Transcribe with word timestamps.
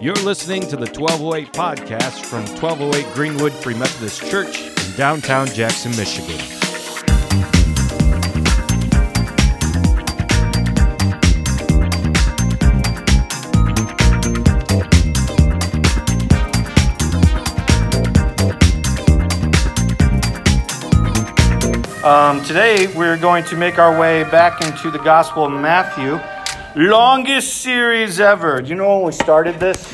You're 0.00 0.14
listening 0.14 0.62
to 0.68 0.76
the 0.76 0.86
1208 0.86 1.52
podcast 1.52 2.24
from 2.24 2.46
1208 2.62 3.12
Greenwood 3.14 3.52
Free 3.52 3.74
Methodist 3.74 4.24
Church 4.30 4.60
in 4.60 4.96
downtown 4.96 5.48
Jackson, 5.48 5.90
Michigan. 5.96 6.38
Um, 22.04 22.44
today, 22.44 22.86
we're 22.94 23.16
going 23.16 23.42
to 23.46 23.56
make 23.56 23.80
our 23.80 23.98
way 23.98 24.22
back 24.22 24.62
into 24.62 24.92
the 24.92 24.98
Gospel 24.98 25.46
of 25.46 25.50
Matthew. 25.50 26.20
Longest 26.76 27.62
series 27.62 28.20
ever. 28.20 28.60
Do 28.60 28.68
you 28.68 28.74
know 28.74 28.98
when 28.98 29.06
we 29.06 29.12
started 29.12 29.58
this? 29.58 29.90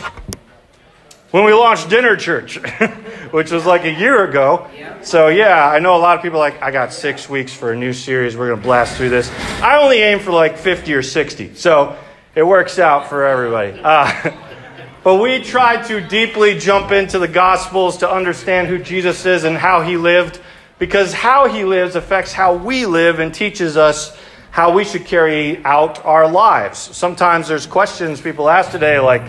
When 1.31 1.45
we 1.45 1.53
launched 1.53 1.89
Dinner 1.89 2.17
Church, 2.17 2.57
which 3.31 3.53
was 3.53 3.65
like 3.65 3.85
a 3.85 3.93
year 3.93 4.25
ago. 4.29 4.69
So, 5.03 5.29
yeah, 5.29 5.69
I 5.69 5.79
know 5.79 5.97
a 5.97 5.99
lot 5.99 6.17
of 6.17 6.23
people 6.23 6.41
like, 6.41 6.61
I 6.63 6.73
got 6.73 6.93
six 6.93 7.29
weeks 7.29 7.55
for 7.55 7.73
a 7.73 7.77
new 7.77 7.93
series. 7.93 8.37
We're 8.37 8.49
going 8.49 8.61
to 8.61 8.63
blast 8.63 8.97
through 8.97 9.11
this. 9.11 9.31
I 9.63 9.81
only 9.81 9.99
aim 9.99 10.19
for 10.19 10.33
like 10.33 10.59
50 10.59 10.95
or 10.95 11.03
60. 11.03 11.55
So, 11.55 11.97
it 12.35 12.43
works 12.43 12.81
out 12.81 13.09
for 13.09 13.25
everybody. 13.25 13.81
Uh, 13.81 14.33
but 15.05 15.23
we 15.23 15.43
try 15.43 15.81
to 15.83 16.01
deeply 16.01 16.59
jump 16.59 16.91
into 16.91 17.21
the 17.21 17.29
Gospels 17.29 17.99
to 17.99 18.11
understand 18.11 18.67
who 18.67 18.79
Jesus 18.79 19.25
is 19.27 19.45
and 19.45 19.57
how 19.57 19.83
he 19.83 19.97
lived 19.97 20.41
because 20.81 21.13
how 21.13 21.47
he 21.47 21.65
lives 21.65 21.95
affects 21.95 22.33
how 22.33 22.55
we 22.55 22.85
live 22.85 23.21
and 23.21 23.33
teaches 23.33 23.77
us 23.77 24.17
how 24.55 24.73
we 24.73 24.85
should 24.85 25.05
carry 25.05 25.61
out 25.65 26.05
our 26.05 26.31
lives. 26.31 26.79
Sometimes 26.79 27.49
there's 27.49 27.67
questions 27.67 28.21
people 28.21 28.49
ask 28.49 28.71
today 28.71 29.01
like, 29.01 29.23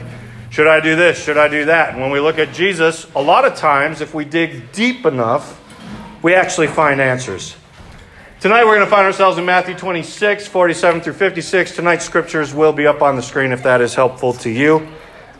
should 0.51 0.67
I 0.67 0.79
do 0.79 0.95
this? 0.95 1.17
Should 1.17 1.35
I 1.35 1.48
do 1.48 1.65
that? 1.65 1.93
And 1.93 1.99
when 1.99 2.11
we 2.11 2.20
look 2.20 2.38
at 2.38 2.53
Jesus, 2.53 3.07
a 3.15 3.21
lot 3.23 3.43
of 3.43 3.55
times, 3.55 4.01
if 4.01 4.13
we 4.13 4.23
dig 4.23 4.71
deep 4.71 5.04
enough, 5.04 5.59
we 6.21 6.35
actually 6.35 6.67
find 6.67 7.01
answers. 7.01 7.55
Tonight 8.40 8.65
we're 8.65 8.76
going 8.76 8.85
to 8.85 8.91
find 8.91 9.07
ourselves 9.07 9.40
in 9.40 9.45
Matthew 9.45 9.73
26, 9.73 10.45
47 10.45 11.01
through 11.01 11.13
56. 11.13 11.76
Tonight's 11.76 12.05
scriptures 12.05 12.54
will 12.54 12.71
be 12.71 12.85
up 12.85 13.01
on 13.01 13.15
the 13.15 13.23
screen 13.23 13.51
if 13.51 13.63
that 13.63 13.82
is 13.82 13.95
helpful 13.95 14.32
to 14.34 14.51
you. 14.51 14.87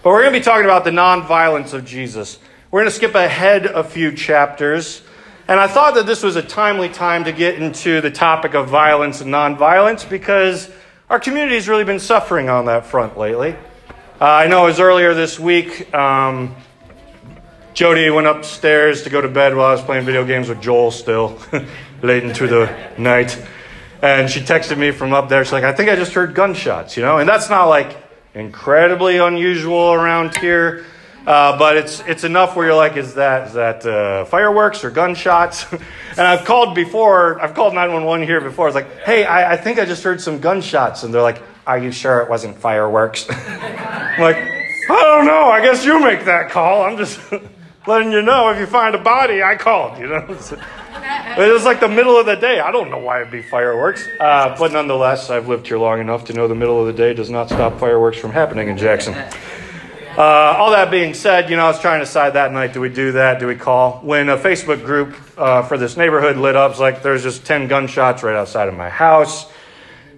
But 0.02 0.10
we're 0.10 0.24
going 0.24 0.34
to 0.34 0.40
be 0.40 0.44
talking 0.44 0.66
about 0.66 0.84
the 0.84 0.90
nonviolence 0.90 1.76
of 1.76 1.86
Jesus. 1.86 2.40
We're 2.72 2.80
going 2.82 2.90
to 2.90 2.96
skip 2.96 3.14
ahead 3.14 3.68
a 3.68 3.84
few 3.84 4.12
chapters. 4.14 5.04
And 5.48 5.60
I 5.60 5.68
thought 5.68 5.94
that 5.94 6.08
this 6.08 6.24
was 6.24 6.36
a 6.36 6.42
timely 6.42 6.90
time 6.90 7.26
to 7.26 7.32
get 7.32 7.62
into 7.62 8.02
the 8.02 8.10
topic 8.10 8.56
of 8.56 8.68
violence 8.68 9.22
and 9.22 9.32
nonviolence 9.32 10.10
because 10.10 10.72
our 11.08 11.20
community 11.20 11.54
has 11.54 11.70
really 11.70 11.84
been 11.84 12.00
suffering 12.00 12.50
on 12.50 12.66
that 12.66 12.88
front 12.88 13.16
lately. 13.16 13.56
Uh, 14.20 14.26
I 14.26 14.48
know 14.48 14.64
it 14.64 14.70
was 14.70 14.80
earlier 14.80 15.14
this 15.14 15.40
week. 15.40 15.94
Um, 15.94 16.56
Jody 17.76 18.10
went 18.10 18.26
upstairs 18.26 19.04
to 19.04 19.12
go 19.12 19.22
to 19.22 19.28
bed 19.28 19.56
while 19.56 19.68
I 19.68 19.74
was 19.74 19.84
playing 19.84 20.04
video 20.04 20.26
games 20.26 20.50
with 20.50 20.62
Joel 20.62 20.90
still, 20.90 21.38
late 22.02 22.24
into 22.24 22.48
the 22.48 22.76
night. 22.98 23.40
And 24.02 24.28
she 24.28 24.40
texted 24.40 24.80
me 24.80 24.90
from 24.90 25.14
up 25.14 25.30
there. 25.30 25.46
She's 25.46 25.54
like, 25.54 25.64
I 25.64 25.74
think 25.74 25.92
I 25.92 25.96
just 25.96 26.14
heard 26.14 26.34
gunshots, 26.34 26.98
you 26.98 27.04
know? 27.04 27.20
And 27.20 27.30
that's 27.30 27.52
not 27.52 27.66
like 27.66 27.96
incredibly 28.34 29.18
unusual 29.18 29.94
around 29.94 30.38
here. 30.38 30.86
Uh, 31.26 31.58
but 31.58 31.76
it's 31.76 32.02
it's 32.02 32.24
enough 32.24 32.56
where 32.56 32.68
you're 32.68 32.76
like, 32.76 32.98
is 32.98 33.16
that 33.16 33.48
is 33.48 33.54
that 33.54 33.86
uh, 33.86 34.26
fireworks 34.26 34.84
or 34.84 34.92
gunshots? 34.92 35.66
and 35.72 36.22
I've 36.22 36.46
called 36.46 36.76
before. 36.76 37.42
I've 37.42 37.56
called 37.56 37.74
911 37.74 38.28
here 38.28 38.42
before. 38.42 38.66
I 38.66 38.70
was 38.70 38.76
like, 38.76 39.00
hey, 39.00 39.26
I, 39.26 39.54
I, 39.54 39.58
think 39.58 39.80
I 39.80 39.86
just 39.86 40.04
heard 40.04 40.22
some 40.22 40.40
gunshots, 40.40 41.04
and 41.04 41.14
they're 41.14 41.24
like, 41.24 41.42
are 41.66 41.80
you 41.80 41.92
sure 41.92 42.22
it 42.22 42.30
wasn't 42.30 42.58
fireworks? 42.58 43.26
I'm 43.30 44.22
like, 44.22 44.38
I 44.38 45.02
don't 45.04 45.26
know. 45.26 45.50
I 45.50 45.62
guess 45.62 45.84
you 45.84 46.00
make 46.00 46.26
that 46.26 46.52
call. 46.52 46.84
I'm 46.84 46.98
just 46.98 47.20
letting 47.88 48.12
you 48.12 48.22
know 48.22 48.50
if 48.50 48.60
you 48.60 48.68
find 48.68 48.94
a 48.94 49.02
body, 49.02 49.42
I 49.42 49.56
called. 49.56 49.98
You 49.98 50.08
know. 50.08 50.26
it 50.28 51.52
was 51.52 51.66
like 51.66 51.80
the 51.80 51.90
middle 51.90 52.20
of 52.20 52.28
the 52.28 52.36
day. 52.36 52.60
I 52.60 52.72
don't 52.72 52.92
know 52.92 53.00
why 53.00 53.22
it'd 53.22 53.32
be 53.32 53.42
fireworks, 53.42 54.08
uh, 54.20 54.56
but 54.60 54.72
nonetheless, 54.72 55.32
I've 55.32 55.48
lived 55.48 55.66
here 55.66 55.80
long 55.80 56.00
enough 56.00 56.26
to 56.26 56.34
know 56.34 56.48
the 56.48 56.54
middle 56.54 56.80
of 56.80 56.86
the 56.86 56.94
day 56.94 57.16
does 57.16 57.32
not 57.32 57.50
stop 57.50 57.80
fireworks 57.80 58.20
from 58.20 58.32
happening 58.32 58.68
in 58.68 58.78
Jackson. 58.78 59.16
Uh, 60.18 60.56
all 60.58 60.72
that 60.72 60.90
being 60.92 61.14
said, 61.14 61.50
you 61.50 61.58
know, 61.58 61.66
I 61.66 61.68
was 61.68 61.82
trying 61.82 62.00
to 62.00 62.06
decide 62.06 62.36
that 62.36 62.54
night 62.54 62.72
do 62.72 62.80
we 62.80 62.88
do 62.88 63.12
that? 63.14 63.38
Do 63.38 63.48
we 63.48 63.56
call? 63.56 64.00
When 64.00 64.30
a 64.30 64.38
Facebook 64.38 64.86
group 64.86 65.14
uh, 65.38 65.64
for 65.64 65.78
this 65.78 65.98
neighborhood 65.98 66.38
lit 66.38 66.56
up, 66.56 66.72
it's 66.72 66.80
like 66.80 67.04
there's 67.04 67.22
just 67.22 67.46
10 67.46 67.68
gunshots 67.68 68.24
right 68.24 68.36
outside 68.36 68.70
of 68.70 68.76
my 68.76 68.88
house. 68.88 69.46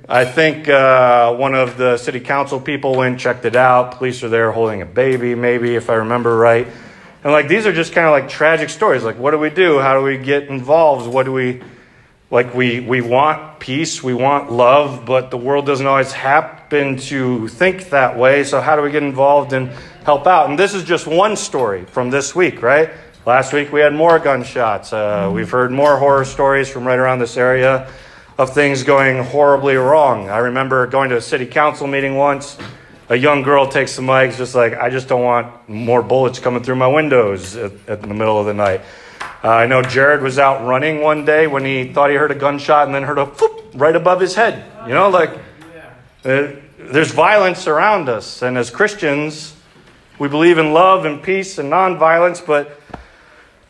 I 0.08 0.24
think 0.24 0.70
uh, 0.70 1.34
one 1.34 1.56
of 1.56 1.78
the 1.78 1.98
city 1.98 2.20
council 2.20 2.62
people 2.62 2.96
went, 2.96 3.20
checked 3.20 3.44
it 3.46 3.56
out. 3.56 3.98
Police 3.98 4.22
are 4.22 4.30
there 4.30 4.52
holding 4.52 4.84
a 4.84 4.86
baby, 4.86 5.34
maybe, 5.34 5.74
if 5.74 5.90
I 5.90 5.96
remember 5.96 6.38
right. 6.38 6.68
And 7.24 7.34
like 7.34 7.48
these 7.48 7.66
are 7.66 7.74
just 7.74 7.94
kind 7.94 8.06
of 8.06 8.12
like 8.12 8.30
tragic 8.30 8.70
stories. 8.70 9.04
Like, 9.04 9.18
what 9.18 9.32
do 9.32 9.40
we 9.40 9.50
do? 9.50 9.80
How 9.80 9.98
do 9.98 10.04
we 10.04 10.20
get 10.20 10.44
involved? 10.44 11.12
What 11.12 11.24
do 11.24 11.32
we 11.32 11.64
like 12.30 12.54
we, 12.54 12.82
we 12.82 13.02
want 13.02 13.60
peace, 13.60 14.04
we 14.04 14.14
want 14.14 14.52
love, 14.52 15.06
but 15.06 15.32
the 15.32 15.38
world 15.38 15.66
doesn't 15.66 15.88
always 15.88 16.12
happen 16.12 16.98
to 16.98 17.48
think 17.48 17.90
that 17.90 18.18
way. 18.18 18.44
So, 18.44 18.60
how 18.60 18.76
do 18.76 18.82
we 18.82 18.92
get 18.92 19.04
involved 19.04 19.54
and 19.54 19.70
help 20.04 20.28
out? 20.28 20.50
And 20.50 20.60
this 20.60 20.74
is 20.74 20.84
just 20.84 21.08
one 21.08 21.38
story 21.38 21.86
from 21.86 22.10
this 22.10 22.36
week, 22.36 22.62
right? 22.62 22.90
Last 23.26 23.54
week 23.54 23.72
we 23.72 23.82
had 23.82 23.94
more 23.94 24.20
gunshots. 24.20 24.94
Uh, 24.94 25.30
we've 25.34 25.50
heard 25.50 25.72
more 25.72 25.98
horror 25.98 26.26
stories 26.26 26.70
from 26.70 26.86
right 26.86 27.00
around 27.00 27.20
this 27.20 27.36
area 27.38 27.92
of 28.38 28.54
things 28.54 28.84
going 28.84 29.24
horribly 29.24 29.76
wrong. 29.76 30.30
I 30.30 30.38
remember 30.38 30.86
going 30.88 31.10
to 31.10 31.18
a 31.18 31.22
city 31.22 31.46
council 31.46 31.88
meeting 31.88 32.16
once. 32.16 32.58
A 33.10 33.16
young 33.16 33.42
girl 33.42 33.68
takes 33.68 33.96
the 33.96 34.02
mic, 34.02 34.36
just 34.36 34.54
like, 34.54 34.74
I 34.74 34.90
just 34.90 35.08
don't 35.08 35.24
want 35.24 35.70
more 35.70 36.04
bullets 36.04 36.40
coming 36.40 36.62
through 36.62 36.76
my 36.76 36.88
windows 36.88 37.56
at, 37.56 37.72
at 37.88 38.02
the 38.02 38.08
middle 38.08 38.40
of 38.40 38.46
the 38.46 38.54
night. 38.54 38.82
Uh, 39.44 39.50
I 39.50 39.68
know 39.68 39.84
Jared 39.84 40.22
was 40.22 40.40
out 40.40 40.66
running 40.66 41.02
one 41.02 41.24
day 41.24 41.46
when 41.46 41.64
he 41.64 41.94
thought 41.94 42.10
he 42.10 42.16
heard 42.16 42.32
a 42.32 42.36
gunshot 42.36 42.88
and 42.88 42.96
then 42.96 43.04
heard 43.04 43.20
a 43.20 43.26
whoop 43.26 43.72
right 43.76 43.96
above 43.96 44.20
his 44.20 44.34
head. 44.34 44.66
You 44.88 44.94
know, 44.94 45.10
like 45.10 45.30
uh, 46.26 46.54
there's 46.80 47.12
violence 47.12 47.68
around 47.68 48.10
us. 48.10 48.42
And 48.42 48.58
as 48.58 48.72
Christians, 48.72 49.56
we 50.18 50.28
believe 50.28 50.58
in 50.58 50.74
love 50.74 51.06
and 51.06 51.22
peace 51.22 51.60
and 51.60 51.72
nonviolence, 51.72 52.44
but 52.44 52.82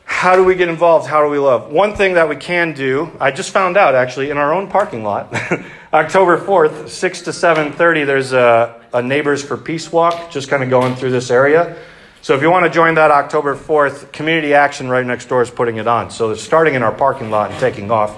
how 0.05 0.37
do 0.37 0.43
we 0.45 0.55
get 0.55 0.69
involved? 0.69 1.07
How 1.07 1.21
do 1.21 1.29
we 1.29 1.37
love? 1.37 1.69
One 1.69 1.93
thing 1.93 2.13
that 2.13 2.29
we 2.29 2.37
can 2.37 2.71
do, 2.71 3.11
I 3.19 3.31
just 3.31 3.51
found 3.51 3.75
out 3.75 3.93
actually 3.93 4.29
in 4.29 4.37
our 4.37 4.53
own 4.53 4.69
parking 4.69 5.03
lot, 5.03 5.33
October 5.93 6.37
4th, 6.39 6.87
6 6.87 7.21
to 7.23 7.31
7:30 7.31 8.05
there's 8.05 8.31
a, 8.31 8.81
a 8.93 9.01
neighbors 9.01 9.43
for 9.43 9.57
peace 9.57 9.91
walk 9.91 10.31
just 10.31 10.47
kind 10.49 10.63
of 10.63 10.69
going 10.69 10.95
through 10.95 11.11
this 11.11 11.29
area. 11.29 11.77
So 12.21 12.35
if 12.35 12.41
you 12.41 12.49
want 12.49 12.65
to 12.65 12.71
join 12.71 12.95
that 12.95 13.11
October 13.11 13.55
4th, 13.55 14.11
Community 14.11 14.53
Action 14.53 14.89
right 14.89 15.05
next 15.05 15.27
door 15.27 15.41
is 15.41 15.49
putting 15.49 15.77
it 15.77 15.87
on. 15.87 16.11
So 16.11 16.31
it's 16.31 16.41
starting 16.41 16.73
in 16.73 16.83
our 16.83 16.91
parking 16.91 17.29
lot 17.29 17.51
and 17.51 17.59
taking 17.59 17.89
off. 17.91 18.17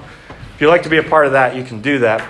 If 0.55 0.61
you'd 0.61 0.69
like 0.69 0.83
to 0.83 0.89
be 0.89 0.97
a 0.97 1.03
part 1.03 1.25
of 1.25 1.33
that, 1.33 1.55
you 1.55 1.63
can 1.63 1.81
do 1.81 1.99
that. 1.99 2.27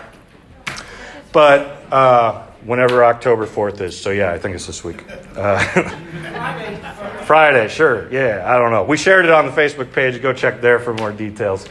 But 1.31 1.61
uh, 1.93 2.43
whenever 2.65 3.05
October 3.05 3.45
4th 3.45 3.81
is. 3.81 3.99
So 3.99 4.09
yeah, 4.09 4.31
I 4.31 4.39
think 4.39 4.55
it's 4.55 4.67
this 4.67 4.83
week. 4.83 5.05
Uh, 5.35 5.59
Friday, 7.25 7.67
sure. 7.69 8.11
Yeah, 8.11 8.43
I 8.45 8.57
don't 8.57 8.71
know. 8.71 8.83
We 8.83 8.97
shared 8.97 9.25
it 9.25 9.31
on 9.31 9.45
the 9.45 9.51
Facebook 9.51 9.93
page. 9.93 10.21
Go 10.21 10.33
check 10.33 10.61
there 10.61 10.79
for 10.79 10.93
more 10.93 11.11
details. 11.11 11.65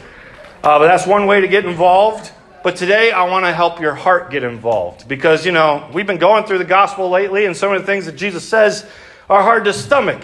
Uh, 0.63 0.79
but 0.79 0.87
that's 0.87 1.05
one 1.05 1.25
way 1.25 1.41
to 1.41 1.47
get 1.47 1.65
involved. 1.65 2.31
But 2.63 2.75
today 2.75 3.11
I 3.11 3.23
want 3.23 3.45
to 3.45 3.53
help 3.53 3.79
your 3.79 3.95
heart 3.95 4.31
get 4.31 4.43
involved 4.43 5.07
because, 5.07 5.45
you 5.45 5.51
know, 5.51 5.89
we've 5.93 6.07
been 6.07 6.17
going 6.17 6.43
through 6.45 6.57
the 6.57 6.65
gospel 6.65 7.09
lately 7.09 7.45
and 7.45 7.55
some 7.55 7.71
of 7.73 7.79
the 7.79 7.85
things 7.85 8.05
that 8.05 8.17
Jesus 8.17 8.47
says 8.47 8.85
are 9.29 9.43
hard 9.43 9.65
to 9.65 9.73
stomach 9.73 10.23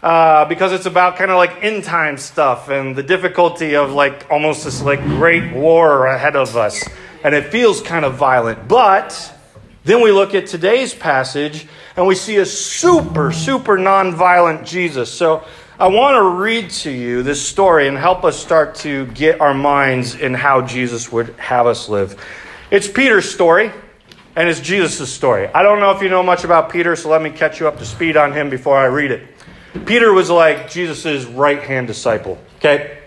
uh, 0.00 0.44
because 0.44 0.72
it's 0.72 0.86
about 0.86 1.16
kind 1.16 1.30
of 1.30 1.36
like 1.36 1.64
end 1.64 1.82
time 1.82 2.16
stuff 2.16 2.68
and 2.68 2.94
the 2.94 3.02
difficulty 3.02 3.74
of 3.74 3.90
like 3.90 4.30
almost 4.30 4.64
this 4.64 4.80
like 4.80 5.00
great 5.00 5.52
war 5.52 6.06
ahead 6.06 6.36
of 6.36 6.56
us. 6.56 6.84
And 7.24 7.34
it 7.34 7.50
feels 7.50 7.80
kind 7.80 8.04
of 8.04 8.14
violent. 8.14 8.68
But 8.68 9.34
then 9.82 10.02
we 10.02 10.12
look 10.12 10.36
at 10.36 10.46
today's 10.46 10.94
passage 10.94 11.66
and 11.96 12.06
we 12.06 12.14
see 12.14 12.36
a 12.36 12.46
super, 12.46 13.32
super 13.32 13.76
nonviolent 13.76 14.64
Jesus. 14.64 15.12
So 15.12 15.44
I 15.76 15.88
want 15.88 16.14
to 16.14 16.40
read 16.40 16.70
to 16.70 16.90
you 16.92 17.24
this 17.24 17.44
story 17.44 17.88
and 17.88 17.98
help 17.98 18.22
us 18.22 18.38
start 18.38 18.76
to 18.76 19.06
get 19.06 19.40
our 19.40 19.54
minds 19.54 20.14
in 20.14 20.32
how 20.32 20.62
Jesus 20.62 21.10
would 21.10 21.30
have 21.38 21.66
us 21.66 21.88
live. 21.88 22.22
It's 22.70 22.86
Peter's 22.86 23.28
story 23.28 23.72
and 24.36 24.48
it's 24.48 24.60
Jesus' 24.60 25.12
story. 25.12 25.48
I 25.48 25.62
don't 25.62 25.80
know 25.80 25.90
if 25.90 26.02
you 26.02 26.08
know 26.08 26.22
much 26.22 26.44
about 26.44 26.70
Peter, 26.70 26.96
so 26.96 27.08
let 27.08 27.22
me 27.22 27.30
catch 27.30 27.60
you 27.60 27.68
up 27.68 27.78
to 27.78 27.84
speed 27.84 28.16
on 28.16 28.32
him 28.32 28.50
before 28.50 28.76
I 28.76 28.86
read 28.86 29.10
it. 29.10 29.28
Peter 29.86 30.12
was 30.12 30.30
like 30.30 30.70
Jesus' 30.70 31.24
right 31.24 31.62
hand 31.62 31.86
disciple. 31.86 32.38
Okay? 32.56 32.98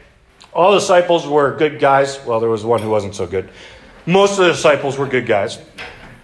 All 0.53 0.71
the 0.71 0.79
disciples 0.79 1.27
were 1.27 1.55
good 1.55 1.79
guys. 1.79 2.19
Well, 2.25 2.39
there 2.39 2.49
was 2.49 2.63
one 2.63 2.81
who 2.81 2.89
wasn't 2.89 3.15
so 3.15 3.27
good. 3.27 3.49
Most 4.05 4.39
of 4.39 4.45
the 4.45 4.51
disciples 4.51 4.97
were 4.97 5.05
good 5.05 5.27
guys. 5.27 5.59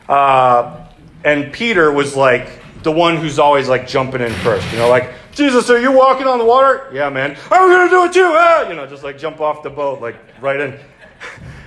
Uh, 0.08 0.88
and 1.24 1.52
Peter 1.54 1.92
was 1.92 2.16
like 2.16 2.62
the 2.84 2.92
one 2.92 3.18
who's 3.18 3.40
always 3.40 3.70
like 3.70 3.88
jumping 3.88 4.22
in 4.22 4.32
first. 4.32 4.70
You 4.72 4.80
know, 4.80 4.90
like, 4.90 5.14
Jesus, 5.34 5.70
are 5.70 5.80
you 5.80 5.92
walking 5.92 6.28
on 6.28 6.40
the 6.40 6.46
water? 6.46 6.90
Yeah, 6.94 7.10
man. 7.10 7.38
I'm 7.52 7.70
going 7.70 7.88
to 7.88 7.90
do 7.90 8.04
it 8.06 8.14
too. 8.14 8.34
Ah! 8.36 8.68
You 8.68 8.76
know, 8.76 8.86
just 8.86 9.04
like 9.04 9.18
jump 9.18 9.42
off 9.42 9.64
the 9.64 9.70
boat, 9.70 10.02
like 10.02 10.16
right 10.42 10.60
in. 10.60 10.80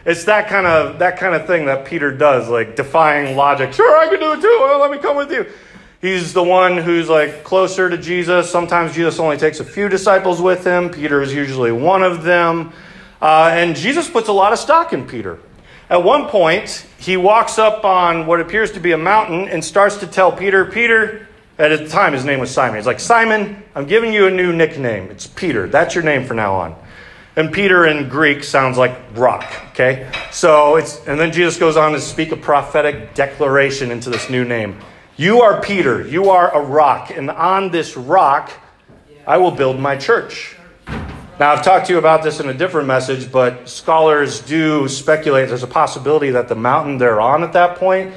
It's 0.07 0.25
that 0.25 0.49
kind 0.49 0.67
of 0.67 1.01
that 1.01 1.19
kind 1.19 1.35
of 1.35 1.49
thing 1.49 1.67
that 1.67 1.85
Peter 1.85 2.13
does, 2.13 2.49
like 2.49 2.77
defying 2.77 3.37
logic. 3.37 3.73
Sure, 3.73 3.99
I 3.99 4.09
can 4.09 4.21
do 4.21 4.33
it 4.33 4.41
too. 4.41 4.59
Well, 4.61 4.81
let 4.81 4.93
me 4.93 4.99
come 4.99 5.17
with 5.17 5.33
you. 5.33 5.47
He's 6.01 6.33
the 6.33 6.45
one 6.45 6.77
who's 6.77 7.09
like 7.09 7.43
closer 7.43 7.91
to 7.91 7.99
Jesus. 7.99 8.49
Sometimes 8.49 8.95
Jesus 8.95 9.19
only 9.19 9.37
takes 9.37 9.59
a 9.59 9.65
few 9.65 9.89
disciples 9.89 10.41
with 10.41 10.65
him. 10.65 10.91
Peter 10.91 11.23
is 11.23 11.35
usually 11.35 11.73
one 11.73 12.05
of 12.05 12.23
them. 12.23 12.73
Uh, 13.21 13.51
and 13.53 13.75
Jesus 13.75 14.09
puts 14.09 14.29
a 14.29 14.33
lot 14.33 14.53
of 14.53 14.61
stock 14.61 14.93
in 14.93 15.07
Peter. 15.07 15.41
At 15.91 16.05
one 16.05 16.29
point, 16.29 16.87
he 16.99 17.17
walks 17.17 17.59
up 17.59 17.85
on 17.85 18.27
what 18.27 18.41
appears 18.41 18.71
to 18.73 18.81
be 18.81 18.93
a 18.93 18.99
mountain 18.99 19.49
and 19.49 19.65
starts 19.65 19.97
to 19.99 20.07
tell 20.07 20.31
Peter, 20.31 20.65
Peter, 20.67 21.27
at 21.59 21.77
the 21.77 21.89
time 21.89 22.13
his 22.13 22.25
name 22.25 22.39
was 22.39 22.51
Simon. 22.51 22.77
He's 22.77 22.87
like, 22.87 23.01
Simon, 23.01 23.63
I'm 23.75 23.87
giving 23.87 24.13
you 24.13 24.27
a 24.27 24.31
new 24.31 24.53
nickname. 24.53 25.11
It's 25.11 25.27
Peter. 25.27 25.67
That's 25.67 25.95
your 25.95 26.05
name 26.05 26.27
from 26.27 26.37
now 26.37 26.55
on. 26.55 26.77
And 27.37 27.53
Peter 27.53 27.87
in 27.87 28.09
Greek 28.09 28.43
sounds 28.43 28.79
like 28.79 28.97
rock, 29.15 29.45
okay? 29.73 30.11
So 30.31 30.77
it's, 30.77 31.07
and 31.07 31.21
then 31.21 31.33
Jesus 31.33 31.59
goes 31.59 31.77
on 31.77 31.93
to 31.93 32.01
speak 32.01 32.33
a 32.33 32.37
prophetic 32.37 33.13
declaration 33.13 33.91
into 33.91 34.09
this 34.09 34.31
new 34.31 34.43
name. 34.43 34.79
You 35.19 35.43
are 35.43 35.61
Peter, 35.61 36.07
you 36.07 36.31
are 36.31 36.51
a 36.55 36.65
rock, 36.65 37.11
and 37.11 37.31
on 37.31 37.71
this 37.71 37.95
rock 37.95 38.51
I 39.27 39.37
will 39.37 39.51
build 39.51 39.79
my 39.79 39.97
church. 39.97 40.57
Now, 41.39 41.53
I've 41.53 41.63
talked 41.63 41.89
to 41.89 41.93
you 41.93 41.99
about 41.99 42.23
this 42.23 42.41
in 42.41 42.49
a 42.49 42.55
different 42.55 42.89
message, 42.89 43.31
but 43.31 43.69
scholars 43.69 44.41
do 44.41 44.89
speculate 44.89 45.51
there's 45.51 45.63
a 45.63 45.67
possibility 45.67 46.31
that 46.31 46.49
the 46.49 46.55
mountain 46.55 46.97
they're 46.97 47.21
on 47.21 47.43
at 47.43 47.53
that 47.53 47.77
point 47.77 48.15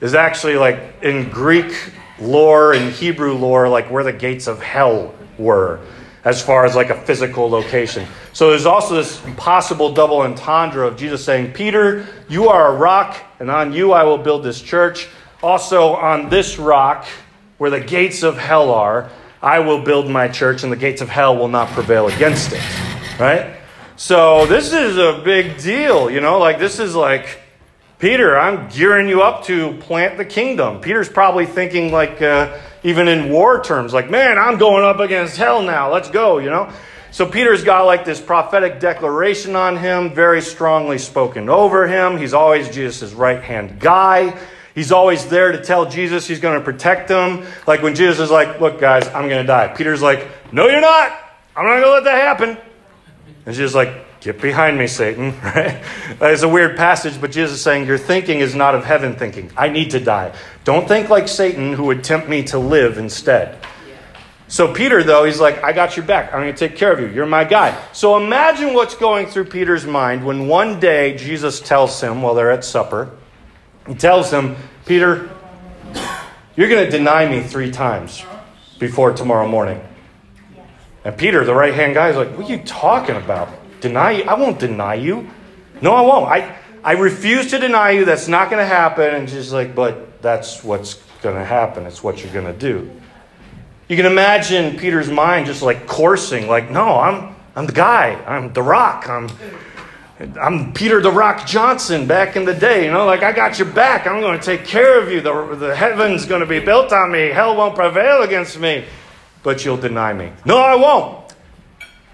is 0.00 0.14
actually 0.14 0.56
like 0.56 0.80
in 1.02 1.30
Greek 1.30 1.72
lore 2.18 2.72
and 2.72 2.92
Hebrew 2.92 3.34
lore, 3.34 3.68
like 3.68 3.88
where 3.92 4.02
the 4.02 4.12
gates 4.12 4.48
of 4.48 4.60
hell 4.60 5.14
were, 5.38 5.78
as 6.24 6.42
far 6.42 6.64
as 6.64 6.74
like 6.74 6.90
a 6.90 7.00
physical 7.02 7.48
location. 7.48 8.08
So 8.36 8.50
there's 8.50 8.66
also 8.66 8.96
this 8.96 9.18
possible 9.38 9.94
double 9.94 10.18
entendre 10.18 10.86
of 10.86 10.98
Jesus 10.98 11.24
saying, 11.24 11.54
Peter, 11.54 12.06
you 12.28 12.50
are 12.50 12.70
a 12.70 12.76
rock, 12.76 13.16
and 13.40 13.50
on 13.50 13.72
you 13.72 13.92
I 13.92 14.04
will 14.04 14.18
build 14.18 14.44
this 14.44 14.60
church. 14.60 15.08
Also, 15.42 15.94
on 15.94 16.28
this 16.28 16.58
rock, 16.58 17.06
where 17.56 17.70
the 17.70 17.80
gates 17.80 18.22
of 18.22 18.36
hell 18.36 18.70
are, 18.72 19.08
I 19.40 19.60
will 19.60 19.80
build 19.80 20.10
my 20.10 20.28
church, 20.28 20.64
and 20.64 20.70
the 20.70 20.76
gates 20.76 21.00
of 21.00 21.08
hell 21.08 21.34
will 21.34 21.48
not 21.48 21.68
prevail 21.68 22.08
against 22.08 22.52
it. 22.52 22.60
Right? 23.18 23.56
So, 23.96 24.44
this 24.44 24.74
is 24.74 24.98
a 24.98 25.22
big 25.24 25.56
deal, 25.56 26.10
you 26.10 26.20
know? 26.20 26.38
Like, 26.38 26.58
this 26.58 26.78
is 26.78 26.94
like, 26.94 27.40
Peter, 27.98 28.38
I'm 28.38 28.68
gearing 28.68 29.08
you 29.08 29.22
up 29.22 29.44
to 29.44 29.78
plant 29.78 30.18
the 30.18 30.26
kingdom. 30.26 30.82
Peter's 30.82 31.08
probably 31.08 31.46
thinking, 31.46 31.90
like, 31.90 32.20
uh, 32.20 32.58
even 32.82 33.08
in 33.08 33.30
war 33.30 33.62
terms, 33.62 33.94
like, 33.94 34.10
man, 34.10 34.36
I'm 34.36 34.58
going 34.58 34.84
up 34.84 35.00
against 35.00 35.38
hell 35.38 35.62
now. 35.62 35.90
Let's 35.90 36.10
go, 36.10 36.36
you 36.36 36.50
know? 36.50 36.70
So, 37.16 37.24
Peter's 37.24 37.64
got 37.64 37.86
like 37.86 38.04
this 38.04 38.20
prophetic 38.20 38.78
declaration 38.78 39.56
on 39.56 39.78
him, 39.78 40.14
very 40.14 40.42
strongly 40.42 40.98
spoken 40.98 41.48
over 41.48 41.86
him. 41.86 42.18
He's 42.18 42.34
always 42.34 42.68
Jesus' 42.68 43.14
right 43.14 43.42
hand 43.42 43.80
guy. 43.80 44.38
He's 44.74 44.92
always 44.92 45.24
there 45.24 45.50
to 45.50 45.64
tell 45.64 45.86
Jesus 45.86 46.26
he's 46.26 46.40
going 46.40 46.58
to 46.58 46.62
protect 46.62 47.08
them. 47.08 47.46
Like 47.66 47.80
when 47.80 47.94
Jesus 47.94 48.20
is 48.20 48.30
like, 48.30 48.60
Look, 48.60 48.78
guys, 48.78 49.08
I'm 49.08 49.30
going 49.30 49.42
to 49.42 49.46
die. 49.46 49.68
Peter's 49.68 50.02
like, 50.02 50.28
No, 50.52 50.68
you're 50.68 50.82
not. 50.82 51.10
I'm 51.56 51.64
not 51.64 51.80
going 51.80 51.84
to 51.84 51.90
let 51.90 52.04
that 52.04 52.18
happen. 52.18 52.58
And 53.46 53.54
Jesus 53.54 53.74
like, 53.74 54.20
Get 54.20 54.42
behind 54.42 54.76
me, 54.76 54.86
Satan. 54.86 55.32
Right? 55.42 55.82
It's 56.20 56.42
a 56.42 56.48
weird 56.50 56.76
passage, 56.76 57.18
but 57.18 57.32
Jesus 57.32 57.56
is 57.56 57.62
saying, 57.62 57.86
Your 57.86 57.96
thinking 57.96 58.40
is 58.40 58.54
not 58.54 58.74
of 58.74 58.84
heaven 58.84 59.16
thinking. 59.16 59.50
I 59.56 59.70
need 59.70 59.92
to 59.92 60.00
die. 60.00 60.36
Don't 60.64 60.86
think 60.86 61.08
like 61.08 61.28
Satan, 61.28 61.72
who 61.72 61.84
would 61.84 62.04
tempt 62.04 62.28
me 62.28 62.42
to 62.48 62.58
live 62.58 62.98
instead. 62.98 63.56
So, 64.48 64.72
Peter, 64.72 65.02
though, 65.02 65.24
he's 65.24 65.40
like, 65.40 65.62
I 65.64 65.72
got 65.72 65.96
your 65.96 66.06
back. 66.06 66.32
I'm 66.32 66.40
going 66.40 66.54
to 66.54 66.68
take 66.68 66.76
care 66.76 66.92
of 66.92 67.00
you. 67.00 67.08
You're 67.08 67.26
my 67.26 67.42
guy. 67.42 67.76
So, 67.92 68.16
imagine 68.16 68.74
what's 68.74 68.94
going 68.94 69.26
through 69.26 69.46
Peter's 69.46 69.86
mind 69.86 70.24
when 70.24 70.46
one 70.46 70.78
day 70.78 71.16
Jesus 71.16 71.60
tells 71.60 72.00
him 72.00 72.22
while 72.22 72.34
they're 72.34 72.52
at 72.52 72.64
supper, 72.64 73.10
he 73.88 73.94
tells 73.94 74.30
him, 74.30 74.54
Peter, 74.84 75.30
you're 76.56 76.68
going 76.68 76.84
to 76.84 76.90
deny 76.90 77.28
me 77.28 77.42
three 77.42 77.72
times 77.72 78.24
before 78.78 79.12
tomorrow 79.12 79.48
morning. 79.48 79.80
And 81.04 81.16
Peter, 81.16 81.44
the 81.44 81.54
right 81.54 81.74
hand 81.74 81.94
guy, 81.94 82.08
is 82.08 82.16
like, 82.16 82.36
What 82.36 82.48
are 82.48 82.52
you 82.52 82.62
talking 82.62 83.16
about? 83.16 83.48
Deny 83.80 84.12
you? 84.12 84.24
I 84.24 84.34
won't 84.34 84.58
deny 84.58 84.94
you. 84.94 85.28
No, 85.80 85.92
I 85.92 86.00
won't. 86.00 86.30
I, 86.30 86.58
I 86.82 86.92
refuse 86.92 87.50
to 87.50 87.58
deny 87.58 87.92
you. 87.92 88.04
That's 88.04 88.26
not 88.26 88.50
going 88.50 88.60
to 88.60 88.66
happen. 88.66 89.14
And 89.14 89.28
she's 89.28 89.52
like, 89.52 89.74
But 89.74 90.22
that's 90.22 90.64
what's 90.64 90.94
going 91.22 91.36
to 91.36 91.44
happen. 91.44 91.86
It's 91.86 92.02
what 92.02 92.22
you're 92.22 92.32
going 92.32 92.52
to 92.52 92.58
do. 92.58 92.90
You 93.88 93.96
can 93.96 94.06
imagine 94.06 94.76
Peter's 94.78 95.10
mind 95.10 95.46
just 95.46 95.62
like 95.62 95.86
coursing, 95.86 96.48
like, 96.48 96.70
No, 96.70 96.98
I'm, 96.98 97.34
I'm 97.54 97.66
the 97.66 97.72
guy. 97.72 98.14
I'm 98.26 98.52
the 98.52 98.62
rock. 98.62 99.08
I'm 99.08 99.28
I'm 100.18 100.72
Peter 100.72 101.02
the 101.02 101.12
Rock 101.12 101.46
Johnson 101.46 102.06
back 102.06 102.36
in 102.36 102.46
the 102.46 102.54
day, 102.54 102.86
you 102.86 102.90
know, 102.90 103.04
like 103.04 103.22
I 103.22 103.32
got 103.32 103.58
your 103.58 103.68
back. 103.68 104.06
I'm 104.06 104.22
going 104.22 104.38
to 104.38 104.44
take 104.44 104.64
care 104.64 104.98
of 104.98 105.12
you. 105.12 105.20
The, 105.20 105.54
the 105.56 105.76
heaven's 105.76 106.24
going 106.24 106.40
to 106.40 106.46
be 106.46 106.58
built 106.58 106.90
on 106.90 107.12
me. 107.12 107.28
Hell 107.28 107.54
won't 107.54 107.74
prevail 107.74 108.22
against 108.22 108.58
me, 108.58 108.86
but 109.42 109.62
you'll 109.62 109.76
deny 109.76 110.14
me. 110.14 110.32
No, 110.46 110.56
I 110.56 110.74
won't. 110.74 111.34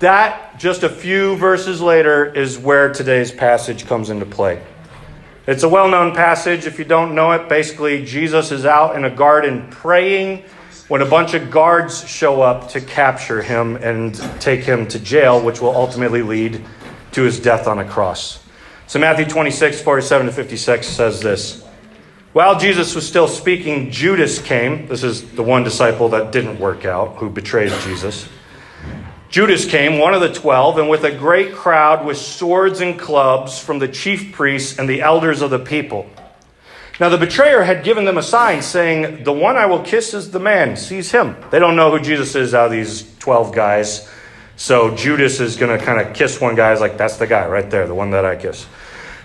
That, 0.00 0.58
just 0.58 0.82
a 0.82 0.88
few 0.88 1.36
verses 1.36 1.80
later, 1.80 2.24
is 2.26 2.58
where 2.58 2.92
today's 2.92 3.30
passage 3.30 3.86
comes 3.86 4.10
into 4.10 4.26
play. 4.26 4.60
It's 5.46 5.62
a 5.62 5.68
well 5.68 5.88
known 5.88 6.12
passage. 6.12 6.66
If 6.66 6.80
you 6.80 6.84
don't 6.84 7.14
know 7.14 7.30
it, 7.30 7.48
basically, 7.48 8.04
Jesus 8.04 8.50
is 8.50 8.66
out 8.66 8.96
in 8.96 9.04
a 9.04 9.10
garden 9.10 9.68
praying 9.70 10.42
when 10.88 11.02
a 11.02 11.06
bunch 11.06 11.34
of 11.34 11.50
guards 11.50 12.06
show 12.08 12.42
up 12.42 12.68
to 12.70 12.80
capture 12.80 13.42
him 13.42 13.76
and 13.76 14.14
take 14.40 14.60
him 14.60 14.86
to 14.88 14.98
jail, 14.98 15.42
which 15.42 15.60
will 15.60 15.74
ultimately 15.74 16.22
lead 16.22 16.64
to 17.12 17.22
his 17.22 17.38
death 17.40 17.66
on 17.66 17.78
a 17.78 17.84
cross. 17.84 18.42
So 18.86 18.98
Matthew 18.98 19.24
26, 19.24 19.80
47 19.82 20.26
to 20.26 20.32
56 20.32 20.86
says 20.86 21.20
this. 21.20 21.62
While 22.32 22.58
Jesus 22.58 22.94
was 22.94 23.06
still 23.06 23.28
speaking, 23.28 23.90
Judas 23.90 24.40
came. 24.40 24.86
This 24.86 25.02
is 25.02 25.32
the 25.32 25.42
one 25.42 25.64
disciple 25.64 26.08
that 26.10 26.32
didn't 26.32 26.58
work 26.58 26.86
out, 26.86 27.16
who 27.16 27.28
betrayed 27.28 27.72
Jesus. 27.82 28.26
Judas 29.28 29.64
came, 29.64 29.98
one 29.98 30.12
of 30.12 30.20
the 30.20 30.32
twelve, 30.32 30.78
and 30.78 30.90
with 30.90 31.04
a 31.04 31.10
great 31.10 31.54
crowd 31.54 32.04
with 32.04 32.18
swords 32.18 32.80
and 32.80 32.98
clubs 32.98 33.58
from 33.58 33.78
the 33.78 33.88
chief 33.88 34.32
priests 34.32 34.78
and 34.78 34.88
the 34.88 35.00
elders 35.00 35.40
of 35.40 35.50
the 35.50 35.58
people. 35.58 36.08
Now 37.02 37.08
the 37.08 37.18
betrayer 37.18 37.64
had 37.64 37.82
given 37.82 38.04
them 38.04 38.16
a 38.16 38.22
sign 38.22 38.62
saying, 38.62 39.24
The 39.24 39.32
one 39.32 39.56
I 39.56 39.66
will 39.66 39.82
kiss 39.82 40.14
is 40.14 40.30
the 40.30 40.38
man, 40.38 40.76
seize 40.76 41.10
him. 41.10 41.34
They 41.50 41.58
don't 41.58 41.74
know 41.74 41.90
who 41.90 41.98
Jesus 41.98 42.36
is 42.36 42.54
out 42.54 42.66
of 42.66 42.70
these 42.70 43.18
12 43.18 43.52
guys. 43.52 44.08
So 44.54 44.94
Judas 44.94 45.40
is 45.40 45.56
going 45.56 45.76
to 45.76 45.84
kind 45.84 46.00
of 46.00 46.14
kiss 46.14 46.40
one 46.40 46.54
guy. 46.54 46.70
He's 46.70 46.80
like, 46.80 46.96
that's 46.96 47.16
the 47.16 47.26
guy 47.26 47.48
right 47.48 47.68
there, 47.68 47.88
the 47.88 47.94
one 47.96 48.12
that 48.12 48.24
I 48.24 48.36
kiss. 48.36 48.68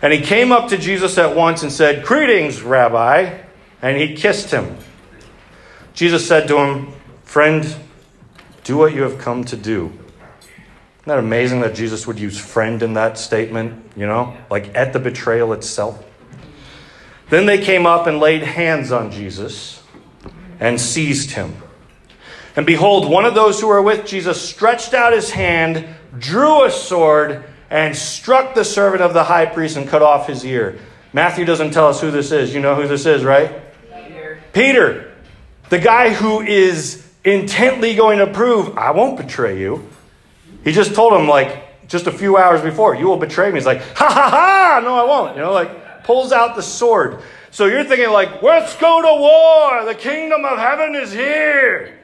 And 0.02 0.12
he 0.12 0.22
came 0.22 0.52
up 0.52 0.70
to 0.70 0.78
Jesus 0.80 1.20
at 1.20 1.36
once 1.36 1.62
and 1.62 1.72
said, 1.72 2.04
Greetings, 2.04 2.64
Rabbi. 2.64 3.42
And 3.84 3.96
he 3.96 4.16
kissed 4.16 4.50
him. 4.50 4.76
Jesus 5.94 6.28
said 6.28 6.48
to 6.48 6.58
him, 6.58 6.94
Friend, 7.26 7.78
do 8.64 8.76
what 8.76 8.96
you 8.96 9.04
have 9.04 9.20
come 9.20 9.44
to 9.44 9.56
do. 9.56 9.86
Isn't 9.86 11.06
that 11.06 11.20
amazing 11.20 11.62
that 11.62 11.76
Jesus 11.76 12.08
would 12.08 12.18
use 12.18 12.40
friend 12.40 12.82
in 12.82 12.96
that 12.96 13.20
statement, 13.20 13.92
you 13.96 14.08
know, 14.08 14.36
like 14.50 14.74
at 14.74 14.94
the 14.94 15.00
betrayal 15.00 15.54
itself? 15.54 16.04
Then 17.30 17.46
they 17.46 17.58
came 17.58 17.86
up 17.86 18.08
and 18.08 18.20
laid 18.20 18.44
hands 18.44 18.92
on 18.92 19.12
Jesus 19.12 19.84
and 20.60 20.80
seized 20.80 21.32
him. 21.32 21.56
And 22.56 22.66
behold, 22.66 23.10
one 23.10 23.26
of 23.26 23.36
those 23.36 23.62
who 23.62 23.68
were 23.68 23.82
with 23.82 24.06
Jesus 24.06 24.42
stretched 24.42 24.94
out 24.94 25.14
his 25.14 25.30
hand, 25.32 25.86
drew 26.18 26.64
a 26.66 26.72
sword, 26.72 27.44
and 27.70 27.96
struck 27.96 28.56
the 28.56 28.64
servant 28.64 29.02
of 29.02 29.14
the 29.14 29.26
high 29.26 29.46
priest 29.46 29.78
and 29.78 29.88
cut 29.88 30.02
off 30.02 30.28
his 30.28 30.46
ear. 30.46 30.80
Matthew 31.14 31.46
doesn't 31.46 31.72
tell 31.72 31.88
us 31.88 32.02
who 32.02 32.12
this 32.12 32.32
is. 32.32 32.54
You 32.54 32.62
know 32.62 32.76
who 32.76 32.88
this 32.88 33.06
is, 33.06 33.24
right? 33.24 33.62
Peter. 33.92 34.40
Peter, 34.54 35.14
the 35.70 35.80
guy 35.80 36.14
who 36.14 36.42
is 36.42 37.06
intently 37.24 37.94
going 37.94 38.20
to 38.20 38.28
prove, 38.28 38.78
I 38.78 38.92
won't 38.92 39.18
betray 39.18 39.60
you. 39.60 39.88
He 40.64 40.72
just 40.72 40.96
told 40.96 41.14
him, 41.14 41.28
like, 41.28 41.88
just 41.88 42.08
a 42.08 42.12
few 42.12 42.38
hours 42.38 42.62
before, 42.62 42.96
you 42.96 43.08
will 43.08 43.18
betray 43.18 43.50
me. 43.50 43.56
He's 43.56 43.66
like, 43.66 43.82
ha 43.82 44.10
ha 44.10 44.30
ha, 44.30 44.82
no, 44.84 44.96
I 44.96 45.04
won't. 45.04 45.36
You 45.36 45.44
know, 45.44 45.54
like, 45.54 45.70
pulls 46.08 46.32
out 46.32 46.56
the 46.56 46.64
sword. 46.64 47.22
So 47.52 47.66
you're 47.66 47.84
thinking, 47.84 48.10
like, 48.10 48.42
let's 48.42 48.76
go 48.78 49.02
to 49.02 49.22
war. 49.22 49.86
The 49.86 49.94
kingdom 49.94 50.46
of 50.46 50.58
heaven 50.58 50.96
is 50.96 51.12
here. 51.12 52.00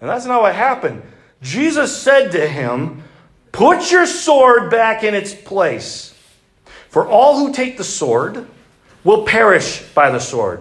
And 0.00 0.10
that's 0.10 0.26
not 0.26 0.42
what 0.42 0.54
happened. 0.54 1.02
Jesus 1.40 1.96
said 1.96 2.32
to 2.32 2.46
him, 2.46 3.04
Put 3.52 3.90
your 3.92 4.06
sword 4.06 4.70
back 4.70 5.04
in 5.04 5.14
its 5.14 5.32
place. 5.32 6.14
For 6.88 7.06
all 7.06 7.38
who 7.38 7.52
take 7.52 7.76
the 7.76 7.84
sword 7.84 8.46
will 9.04 9.24
perish 9.24 9.82
by 9.94 10.10
the 10.10 10.18
sword. 10.18 10.60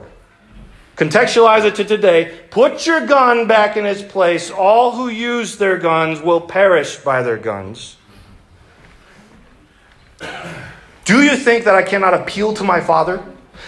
Contextualize 0.95 1.65
it 1.65 1.75
to 1.75 1.83
today. 1.83 2.39
Put 2.51 2.85
your 2.85 3.05
gun 3.05 3.47
back 3.47 3.75
in 3.75 3.85
its 3.85 4.01
place. 4.01 4.51
All 4.51 4.91
who 4.91 5.09
use 5.09 5.57
their 5.57 5.77
guns 5.77 6.21
will 6.21 6.41
perish 6.41 6.97
by 6.97 7.23
their 7.23 7.37
guns. 7.37 7.97
Do 11.07 11.23
you 11.23 11.37
think 11.37 11.63
that 11.63 11.73
I 11.73 11.83
cannot 11.83 12.13
appeal 12.13 12.53
to 12.55 12.65
my 12.65 12.81
Father? 12.81 13.23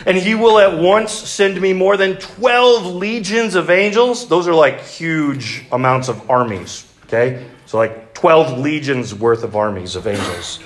And 0.06 0.18
he 0.18 0.36
will 0.36 0.60
at 0.60 0.78
once 0.78 1.14
send 1.14 1.60
me 1.62 1.72
more 1.72 1.96
than 1.96 2.18
12 2.18 2.86
legions 2.86 3.56
of 3.56 3.70
angels. 3.70 4.28
Those 4.28 4.46
are 4.46 4.54
like 4.54 4.82
huge 4.82 5.64
amounts 5.72 6.10
of 6.10 6.30
armies, 6.30 6.86
okay? 7.06 7.48
So, 7.66 7.78
like 7.78 8.14
12 8.14 8.60
legions 8.60 9.16
worth 9.16 9.44
of 9.44 9.56
armies 9.56 9.96
of 9.96 10.06
angels. 10.06 10.60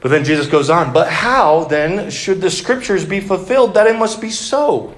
But 0.00 0.10
then 0.10 0.24
Jesus 0.24 0.46
goes 0.46 0.70
on, 0.70 0.94
but 0.94 1.10
how 1.10 1.64
then 1.64 2.10
should 2.10 2.40
the 2.40 2.50
scriptures 2.50 3.04
be 3.04 3.20
fulfilled 3.20 3.74
that 3.74 3.86
it 3.86 3.98
must 3.98 4.22
be 4.22 4.30
so? 4.30 4.94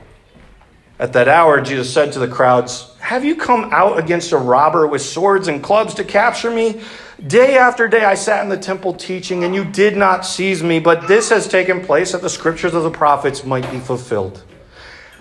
At 1.01 1.15
that 1.15 1.27
hour, 1.27 1.61
Jesus 1.61 1.93
said 1.93 2.13
to 2.13 2.21
the 2.21 2.29
crowds, 2.29 2.95
Have 3.01 3.25
you 3.25 3.35
come 3.35 3.71
out 3.73 3.99
against 3.99 4.31
a 4.31 4.37
robber 4.37 4.87
with 4.87 5.03
swords 5.03 5.49
and 5.49 5.65
clubs 5.65 5.95
to 5.95 6.05
capture 6.05 6.51
me? 6.51 6.81
Day 7.27 7.59
after 7.59 7.87
day 7.87 8.03
I 8.03 8.15
sat 8.15 8.43
in 8.43 8.49
the 8.49 8.57
temple 8.57 8.95
teaching, 8.95 9.45
and 9.45 9.55
you 9.55 9.65
did 9.65 9.97
not 9.97 10.25
seize 10.25 10.63
me, 10.63 10.81
but 10.81 11.07
this 11.07 11.29
has 11.29 11.47
taken 11.47 11.83
place 11.83 12.13
that 12.13 12.23
the 12.23 12.31
scriptures 12.31 12.73
of 12.73 12.83
the 12.83 12.91
prophets 12.91 13.45
might 13.45 13.71
be 13.71 13.79
fulfilled. 13.79 14.43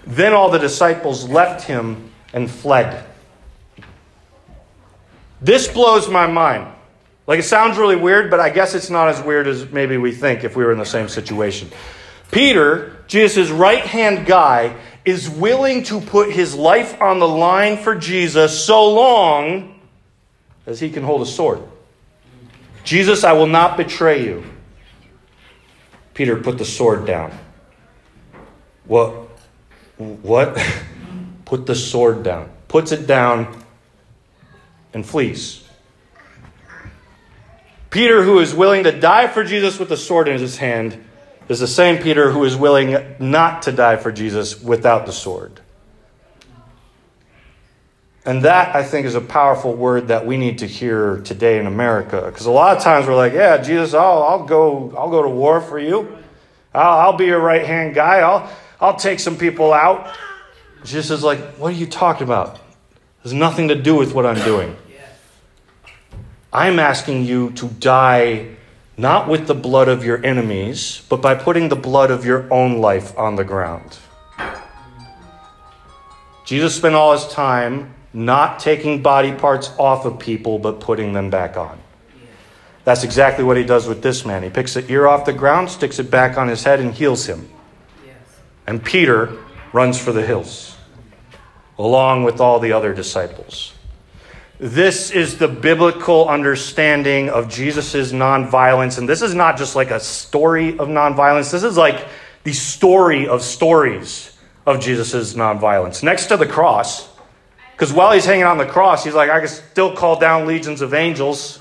Then 0.08 0.32
all 0.32 0.50
the 0.50 0.60
disciples 0.60 1.28
left 1.28 1.68
him 1.68 2.12
and 2.34 2.50
fled. 2.50 3.06
This 5.42 5.68
blows 5.68 6.10
my 6.10 6.26
mind. 6.26 6.74
Like, 7.28 7.40
it 7.40 7.44
sounds 7.44 7.78
really 7.78 7.98
weird, 7.98 8.32
but 8.32 8.40
I 8.40 8.50
guess 8.50 8.76
it's 8.76 8.90
not 8.90 9.10
as 9.10 9.22
weird 9.22 9.46
as 9.48 9.70
maybe 9.70 9.98
we 9.98 10.14
think 10.14 10.44
if 10.44 10.56
we 10.56 10.64
were 10.64 10.72
in 10.72 10.80
the 10.80 10.86
same 10.86 11.10
situation. 11.10 11.70
Peter, 12.32 12.96
Jesus' 13.08 13.50
right 13.50 13.86
hand 13.86 14.26
guy, 14.26 14.76
is 15.04 15.30
willing 15.30 15.84
to 15.84 16.00
put 16.00 16.32
his 16.32 16.56
life 16.56 17.02
on 17.02 17.20
the 17.20 17.28
line 17.28 17.78
for 17.78 17.94
Jesus 17.94 18.64
so 18.66 18.90
long 18.90 19.80
as 20.66 20.80
he 20.80 20.90
can 20.90 21.04
hold 21.04 21.22
a 21.22 21.26
sword. 21.26 21.62
Jesus, 22.90 23.24
I 23.24 23.34
will 23.34 23.46
not 23.46 23.78
betray 23.78 24.26
you. 24.26 24.44
Peter 26.16 26.36
put 26.38 26.58
the 26.58 26.66
sword 26.66 27.06
down. 27.06 27.32
What? 28.86 29.12
What? 29.98 30.58
put 31.46 31.68
the 31.68 31.76
sword 31.76 32.24
down. 32.24 32.50
Puts 32.68 32.92
it 32.92 33.06
down 33.06 33.64
and 34.92 35.06
flees. 35.06 35.64
Peter, 37.92 38.24
who 38.24 38.40
is 38.40 38.56
willing 38.56 38.86
to 38.86 38.92
die 38.92 39.28
for 39.28 39.44
Jesus 39.44 39.78
with 39.78 39.90
the 39.90 39.96
sword 39.96 40.28
in 40.28 40.40
his 40.40 40.58
hand, 40.58 41.06
is 41.48 41.60
the 41.60 41.68
same 41.68 42.02
Peter 42.02 42.32
who 42.32 42.44
is 42.44 42.56
willing 42.56 42.98
not 43.20 43.62
to 43.62 43.72
die 43.72 43.98
for 43.98 44.12
Jesus 44.12 44.60
without 44.64 45.06
the 45.06 45.14
sword. 45.14 45.62
And 48.26 48.44
that, 48.44 48.76
I 48.76 48.84
think, 48.84 49.06
is 49.06 49.16
a 49.16 49.22
powerful 49.22 49.74
word 49.74 50.10
that 50.10 50.26
we 50.26 50.38
need 50.38 50.60
to 50.60 50.68
hear 50.68 51.18
today 51.22 51.58
in 51.58 51.66
America. 51.66 52.22
Because 52.26 52.46
a 52.46 52.52
lot 52.52 52.76
of 52.76 52.84
times 52.84 53.08
we're 53.08 53.16
like, 53.16 53.34
yeah, 53.34 53.58
Jesus, 53.58 53.94
I'll, 53.94 54.24
I'll, 54.24 54.46
go, 54.46 54.94
I'll 54.98 55.10
go 55.10 55.24
to 55.24 55.30
war 55.30 55.62
for 55.62 55.80
you. 55.80 56.18
I'll, 56.74 57.00
I'll 57.00 57.18
be 57.18 57.26
your 57.26 57.40
right 57.40 57.66
hand 57.66 57.96
guy. 57.96 58.20
I'll, 58.20 58.52
I'll 58.80 58.98
take 58.98 59.20
some 59.20 59.38
people 59.38 59.74
out. 59.74 60.14
Jesus 60.84 61.12
is 61.12 61.24
like, 61.24 61.40
what 61.58 61.74
are 61.74 61.78
you 61.78 61.88
talking 61.88 62.24
about? 62.24 62.56
It 62.56 62.62
has 63.24 63.34
nothing 63.34 63.70
to 63.70 63.76
do 63.76 63.96
with 63.96 64.14
what 64.14 64.26
I'm 64.26 64.44
doing. 64.44 64.76
I'm 66.52 66.80
asking 66.80 67.26
you 67.26 67.52
to 67.52 67.68
die 67.68 68.56
not 68.98 69.30
with 69.30 69.48
the 69.48 69.56
blood 69.56 69.88
of 69.88 70.04
your 70.04 70.24
enemies, 70.26 71.06
but 71.08 71.22
by 71.22 71.36
putting 71.36 71.70
the 71.70 71.76
blood 71.76 72.12
of 72.12 72.26
your 72.26 72.52
own 72.52 72.80
life 72.80 73.18
on 73.18 73.36
the 73.36 73.44
ground. 73.44 73.98
Jesus 76.44 76.76
spent 76.76 76.96
all 76.96 77.14
his 77.14 77.28
time 77.28 77.94
not 78.14 78.60
taking 78.60 79.02
body 79.02 79.32
parts 79.32 79.72
off 79.78 80.06
of 80.06 80.20
people, 80.20 80.60
but 80.60 80.80
putting 80.80 81.14
them 81.14 81.30
back 81.30 81.58
on. 81.58 81.80
That's 82.84 83.04
exactly 83.04 83.44
what 83.44 83.58
he 83.58 83.64
does 83.64 83.88
with 83.88 84.02
this 84.02 84.26
man. 84.26 84.42
He 84.42 84.50
picks 84.50 84.74
the 84.74 84.90
ear 84.92 85.06
off 85.06 85.26
the 85.26 85.34
ground, 85.34 85.70
sticks 85.70 86.00
it 86.00 86.10
back 86.10 86.38
on 86.38 86.48
his 86.48 86.64
head, 86.64 86.80
and 86.80 86.94
heals 86.94 87.26
him. 87.28 87.50
And 88.66 88.84
Peter 88.84 89.38
runs 89.74 90.00
for 90.00 90.12
the 90.12 90.26
hills, 90.26 90.76
along 91.78 92.24
with 92.24 92.40
all 92.40 92.60
the 92.60 92.72
other 92.72 92.94
disciples. 92.94 93.74
This 94.60 95.12
is 95.12 95.38
the 95.38 95.48
biblical 95.48 96.28
understanding 96.28 97.30
of 97.30 97.50
Jesus' 97.50 98.12
nonviolence. 98.12 98.98
And 98.98 99.08
this 99.08 99.22
is 99.22 99.34
not 99.34 99.58
just 99.58 99.76
like 99.76 99.90
a 99.90 100.00
story 100.00 100.78
of 100.78 100.88
nonviolence, 100.88 101.52
this 101.52 101.64
is 101.64 101.78
like 101.78 102.08
the 102.44 102.54
story 102.54 103.28
of 103.28 103.42
stories 103.42 104.38
of 104.66 104.80
Jesus' 104.80 105.34
nonviolence. 105.34 106.04
Next 106.04 106.28
to 106.28 106.38
the 106.38 106.46
cross, 106.46 107.09
because 107.80 107.94
while 107.94 108.12
he's 108.12 108.26
hanging 108.26 108.44
on 108.44 108.58
the 108.58 108.66
cross, 108.66 109.06
he's 109.06 109.14
like, 109.14 109.30
I 109.30 109.40
can 109.40 109.48
still 109.48 109.96
call 109.96 110.20
down 110.20 110.46
legions 110.46 110.82
of 110.82 110.94
angels. 110.94 111.60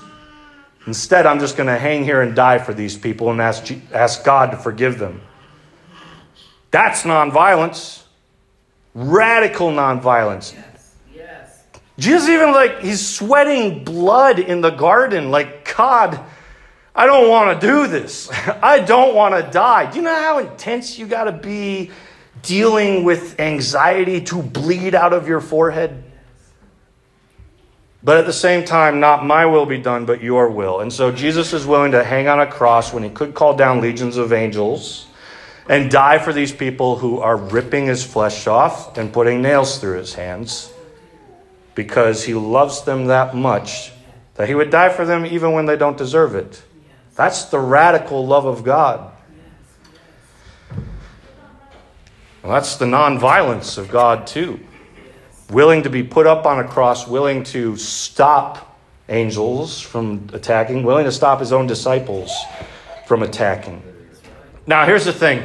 Instead, 0.85 1.25
I'm 1.25 1.39
just 1.39 1.55
going 1.55 1.67
to 1.67 1.77
hang 1.77 2.03
here 2.03 2.21
and 2.21 2.35
die 2.35 2.57
for 2.57 2.73
these 2.73 2.97
people 2.97 3.31
and 3.31 3.39
ask, 3.39 3.71
ask 3.93 4.25
God 4.25 4.51
to 4.51 4.57
forgive 4.57 4.99
them. 4.99 5.21
That's 6.71 7.03
nonviolence. 7.03 8.03
Radical 8.93 9.71
nonviolence. 9.71 10.53
Jesus 11.97 12.27
even 12.27 12.51
like 12.51 12.81
he's 12.81 13.07
sweating 13.07 13.85
blood 13.85 14.39
in 14.39 14.59
the 14.59 14.71
garden, 14.71 15.31
like, 15.31 15.73
God, 15.77 16.19
I 16.93 17.05
don't 17.05 17.29
want 17.29 17.61
to 17.61 17.65
do 17.65 17.87
this. 17.87 18.29
I 18.61 18.79
don't 18.79 19.15
want 19.15 19.35
to 19.35 19.49
die. 19.49 19.89
Do 19.89 19.95
you 19.95 20.03
know 20.03 20.15
how 20.15 20.39
intense 20.39 20.99
you 20.99 21.07
got 21.07 21.25
to 21.25 21.31
be 21.31 21.91
dealing 22.41 23.05
with 23.05 23.39
anxiety 23.39 24.19
to 24.25 24.43
bleed 24.43 24.93
out 24.93 25.13
of 25.13 25.25
your 25.25 25.39
forehead? 25.39 26.03
But 28.01 28.17
at 28.17 28.25
the 28.25 28.33
same 28.33 28.63
time, 28.63 28.99
not 28.99 29.25
my 29.25 29.45
will 29.45 29.65
be 29.65 29.77
done, 29.77 30.05
but 30.05 30.23
your 30.23 30.49
will. 30.49 30.79
And 30.79 30.91
so 30.91 31.11
Jesus 31.11 31.51
is 31.51 31.65
willing 31.65 31.91
to 31.91 32.03
hang 32.03 32.27
on 32.27 32.39
a 32.39 32.47
cross 32.47 32.93
when 32.93 33.03
he 33.03 33.09
could 33.09 33.33
call 33.33 33.55
down 33.55 33.81
legions 33.81 34.15
of 34.15 34.31
angels 34.31 35.07
and 35.67 35.91
die 35.91 36.17
for 36.17 36.31
these 36.31 36.51
people 36.51 36.97
who 36.97 37.19
are 37.19 37.35
ripping 37.35 37.87
his 37.87 38.03
flesh 38.03 38.47
off 38.47 38.97
and 38.97 39.11
putting 39.11 39.41
nails 39.41 39.79
through 39.79 39.97
his 39.97 40.13
hands 40.13 40.71
because 41.75 42.23
he 42.23 42.33
loves 42.33 42.83
them 42.83 43.05
that 43.05 43.35
much 43.35 43.91
that 44.35 44.47
he 44.47 44.55
would 44.55 44.69
die 44.69 44.87
for 44.87 45.05
them 45.05 45.25
even 45.25 45.51
when 45.51 45.65
they 45.65 45.75
don't 45.75 45.97
deserve 45.97 46.33
it. 46.33 46.63
That's 47.15 47.45
the 47.45 47.59
radical 47.59 48.25
love 48.25 48.45
of 48.45 48.63
God. 48.63 49.11
Well, 52.41 52.53
that's 52.53 52.77
the 52.77 52.85
nonviolence 52.85 53.77
of 53.77 53.91
God, 53.91 54.25
too. 54.25 54.61
Willing 55.49 55.83
to 55.83 55.89
be 55.89 56.03
put 56.03 56.27
up 56.27 56.45
on 56.45 56.59
a 56.59 56.67
cross, 56.67 57.07
willing 57.07 57.43
to 57.45 57.75
stop 57.75 58.79
angels 59.09 59.79
from 59.81 60.29
attacking, 60.33 60.83
willing 60.83 61.05
to 61.05 61.11
stop 61.11 61.39
his 61.39 61.51
own 61.51 61.67
disciples 61.67 62.31
from 63.07 63.23
attacking. 63.23 63.81
Now, 64.67 64.85
here's 64.85 65.05
the 65.05 65.13
thing 65.13 65.43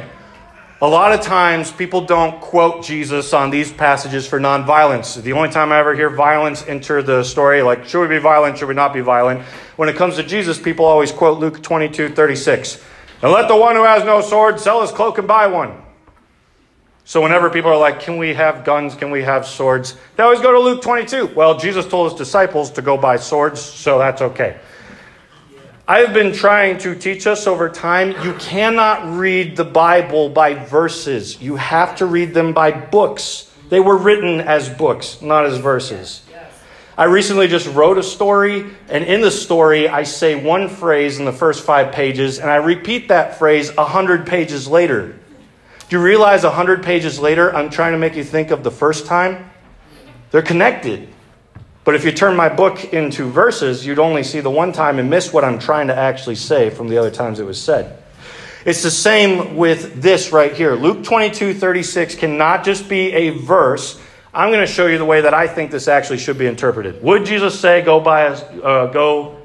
a 0.81 0.87
lot 0.87 1.13
of 1.13 1.21
times 1.21 1.71
people 1.71 2.01
don't 2.01 2.41
quote 2.41 2.83
Jesus 2.83 3.33
on 3.33 3.49
these 3.49 3.71
passages 3.71 4.27
for 4.27 4.41
nonviolence. 4.41 5.21
The 5.21 5.31
only 5.31 5.49
time 5.49 5.71
I 5.71 5.79
ever 5.79 5.95
hear 5.95 6.09
violence 6.09 6.63
enter 6.67 7.01
the 7.01 7.23
story, 7.23 7.61
like, 7.61 7.85
should 7.85 8.01
we 8.01 8.07
be 8.07 8.19
violent, 8.19 8.57
should 8.57 8.67
we 8.67 8.73
not 8.73 8.93
be 8.93 8.99
violent? 8.99 9.41
When 9.77 9.87
it 9.87 9.95
comes 9.95 10.17
to 10.17 10.23
Jesus, 10.23 10.59
people 10.59 10.83
always 10.83 11.13
quote 11.13 11.39
Luke 11.39 11.63
22 11.63 12.09
36. 12.09 12.83
And 13.21 13.31
let 13.31 13.47
the 13.47 13.55
one 13.55 13.75
who 13.75 13.83
has 13.83 14.03
no 14.03 14.19
sword 14.19 14.59
sell 14.59 14.81
his 14.81 14.91
cloak 14.91 15.17
and 15.17 15.27
buy 15.27 15.47
one. 15.47 15.81
So 17.07 17.21
whenever 17.21 17.51
people 17.51 17.69
are 17.69 17.77
like, 17.77 17.99
can 17.99 18.17
we 18.17 18.33
have 18.33 18.65
guns? 18.65 18.95
Can 18.95 19.11
we 19.11 19.21
have 19.21 19.45
swords? 19.45 19.95
They 20.15 20.23
always 20.23 20.41
go 20.41 20.51
to 20.51 20.59
Luke 20.59 20.81
22. 20.81 21.27
Well, 21.27 21.55
Jesus 21.55 21.87
told 21.87 22.11
his 22.11 22.17
disciples 22.17 22.71
to 22.71 22.81
go 22.81 22.97
buy 22.97 23.17
swords, 23.17 23.61
so 23.61 23.99
that's 23.99 24.23
okay. 24.23 24.57
I've 25.87 26.15
been 26.15 26.33
trying 26.33 26.79
to 26.79 26.95
teach 26.95 27.27
us 27.27 27.45
over 27.45 27.69
time 27.69 28.15
you 28.25 28.33
cannot 28.39 29.19
read 29.19 29.55
the 29.55 29.63
Bible 29.63 30.29
by 30.29 30.55
verses. 30.55 31.39
You 31.39 31.57
have 31.57 31.95
to 31.97 32.07
read 32.07 32.33
them 32.33 32.53
by 32.53 32.71
books. 32.71 33.53
They 33.69 33.79
were 33.79 33.97
written 33.97 34.41
as 34.41 34.67
books, 34.67 35.21
not 35.21 35.45
as 35.45 35.59
verses. 35.59 36.23
I 36.97 37.03
recently 37.03 37.47
just 37.47 37.67
wrote 37.67 37.99
a 37.99 38.03
story, 38.03 38.65
and 38.89 39.03
in 39.03 39.21
the 39.21 39.29
story, 39.29 39.87
I 39.87 40.03
say 40.03 40.41
one 40.41 40.69
phrase 40.69 41.19
in 41.19 41.25
the 41.25 41.33
first 41.33 41.63
five 41.65 41.93
pages, 41.93 42.39
and 42.39 42.49
I 42.49 42.55
repeat 42.55 43.09
that 43.09 43.37
phrase 43.37 43.69
a 43.77 43.85
hundred 43.85 44.25
pages 44.25 44.67
later. 44.67 45.19
Do 45.87 45.97
you 45.97 46.03
realize 46.03 46.43
a 46.43 46.49
hundred 46.49 46.83
pages 46.83 47.19
later, 47.19 47.55
I'm 47.55 47.69
trying 47.69 47.91
to 47.91 47.99
make 47.99 48.15
you 48.15 48.23
think 48.23 48.49
of 48.49 48.63
the 48.63 48.71
first 48.71 49.05
time? 49.05 49.51
They're 50.31 50.41
connected. 50.41 51.09
But 51.83 51.93
if 51.93 52.03
you 52.03 52.11
turn 52.11 52.35
my 52.35 52.49
book 52.49 52.93
into 52.93 53.29
verses, 53.29 53.85
you'd 53.85 53.99
only 53.99 54.23
see 54.23 54.39
the 54.39 54.49
one 54.49 54.71
time 54.71 54.97
and 54.97 55.11
miss 55.11 55.31
what 55.31 55.43
I'm 55.43 55.59
trying 55.59 55.87
to 55.87 55.95
actually 55.95 56.35
say 56.35 56.71
from 56.71 56.87
the 56.87 56.97
other 56.97 57.11
times 57.11 57.39
it 57.39 57.45
was 57.45 57.61
said. 57.61 58.01
It's 58.65 58.81
the 58.81 58.89
same 58.89 59.55
with 59.55 60.01
this 60.01 60.31
right 60.31 60.51
here. 60.51 60.73
Luke 60.73 61.03
22 61.03 61.53
36 61.53 62.15
cannot 62.15 62.65
just 62.65 62.89
be 62.89 63.13
a 63.13 63.29
verse. 63.29 64.01
I'm 64.33 64.49
going 64.49 64.65
to 64.65 64.71
show 64.71 64.87
you 64.87 64.97
the 64.97 65.05
way 65.05 65.21
that 65.21 65.35
I 65.35 65.47
think 65.47 65.69
this 65.69 65.87
actually 65.87 66.17
should 66.17 66.39
be 66.39 66.47
interpreted. 66.47 67.03
Would 67.03 67.27
Jesus 67.27 67.59
say, 67.59 67.83
"Go 67.83 67.99
buy 67.99 68.21
a, 68.21 68.31
uh, 68.31 68.85
go, 68.87 69.37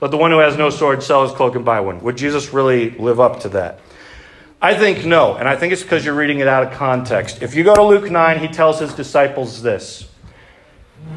let 0.00 0.12
the 0.12 0.16
one 0.16 0.30
who 0.30 0.38
has 0.38 0.56
no 0.56 0.70
sword 0.70 1.02
sell 1.02 1.24
his 1.24 1.32
cloak 1.32 1.56
and 1.56 1.64
buy 1.64 1.80
one"? 1.80 2.00
Would 2.02 2.16
Jesus 2.16 2.52
really 2.52 2.90
live 2.90 3.18
up 3.18 3.40
to 3.40 3.48
that? 3.48 3.80
I 4.60 4.74
think 4.74 5.04
no, 5.04 5.36
and 5.36 5.48
I 5.48 5.56
think 5.56 5.72
it's 5.72 5.82
because 5.82 6.04
you're 6.04 6.14
reading 6.14 6.40
it 6.40 6.48
out 6.48 6.64
of 6.64 6.72
context. 6.72 7.42
If 7.42 7.54
you 7.54 7.62
go 7.62 7.74
to 7.74 7.82
Luke 7.82 8.10
9, 8.10 8.40
he 8.40 8.48
tells 8.48 8.80
his 8.80 8.92
disciples 8.92 9.62
this. 9.62 10.08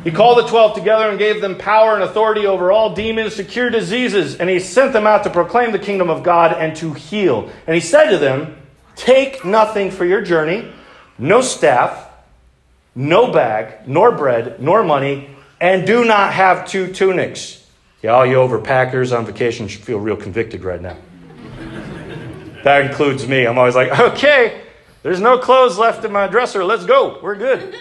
He 0.03 0.11
called 0.11 0.37
the 0.37 0.47
twelve 0.47 0.75
together 0.75 1.09
and 1.09 1.17
gave 1.17 1.41
them 1.41 1.57
power 1.57 1.95
and 1.95 2.03
authority 2.03 2.45
over 2.45 2.71
all 2.71 2.93
demons 2.93 3.35
to 3.35 3.43
cure 3.43 3.69
diseases, 3.69 4.35
and 4.35 4.49
he 4.49 4.59
sent 4.59 4.93
them 4.93 5.07
out 5.07 5.23
to 5.23 5.29
proclaim 5.29 5.71
the 5.71 5.79
kingdom 5.79 6.09
of 6.09 6.21
God 6.21 6.53
and 6.53 6.75
to 6.77 6.93
heal. 6.93 7.51
And 7.65 7.73
he 7.73 7.81
said 7.81 8.11
to 8.11 8.17
them, 8.17 8.57
Take 8.95 9.43
nothing 9.43 9.89
for 9.89 10.05
your 10.05 10.21
journey, 10.21 10.71
no 11.17 11.41
staff, 11.41 12.09
no 12.93 13.31
bag, 13.31 13.87
nor 13.87 14.11
bread, 14.11 14.61
nor 14.61 14.83
money, 14.83 15.35
and 15.59 15.87
do 15.87 16.05
not 16.05 16.33
have 16.33 16.67
two 16.67 16.91
tunics. 16.93 17.67
Yeah, 18.01 18.11
all 18.11 18.25
you 18.25 18.35
overpackers 18.35 19.15
on 19.15 19.25
vacation 19.25 19.67
should 19.67 19.81
feel 19.81 19.99
real 19.99 20.15
convicted 20.15 20.63
right 20.63 20.81
now. 20.81 20.97
That 22.63 22.85
includes 22.85 23.27
me. 23.27 23.45
I'm 23.45 23.57
always 23.57 23.75
like, 23.75 23.97
okay, 23.99 24.61
There's 25.03 25.19
no 25.19 25.39
clothes 25.39 25.79
left 25.79 26.05
in 26.05 26.11
my 26.11 26.27
dresser. 26.27 26.63
Let's 26.63 26.85
go. 26.85 27.19
We're 27.23 27.35
good. 27.35 27.75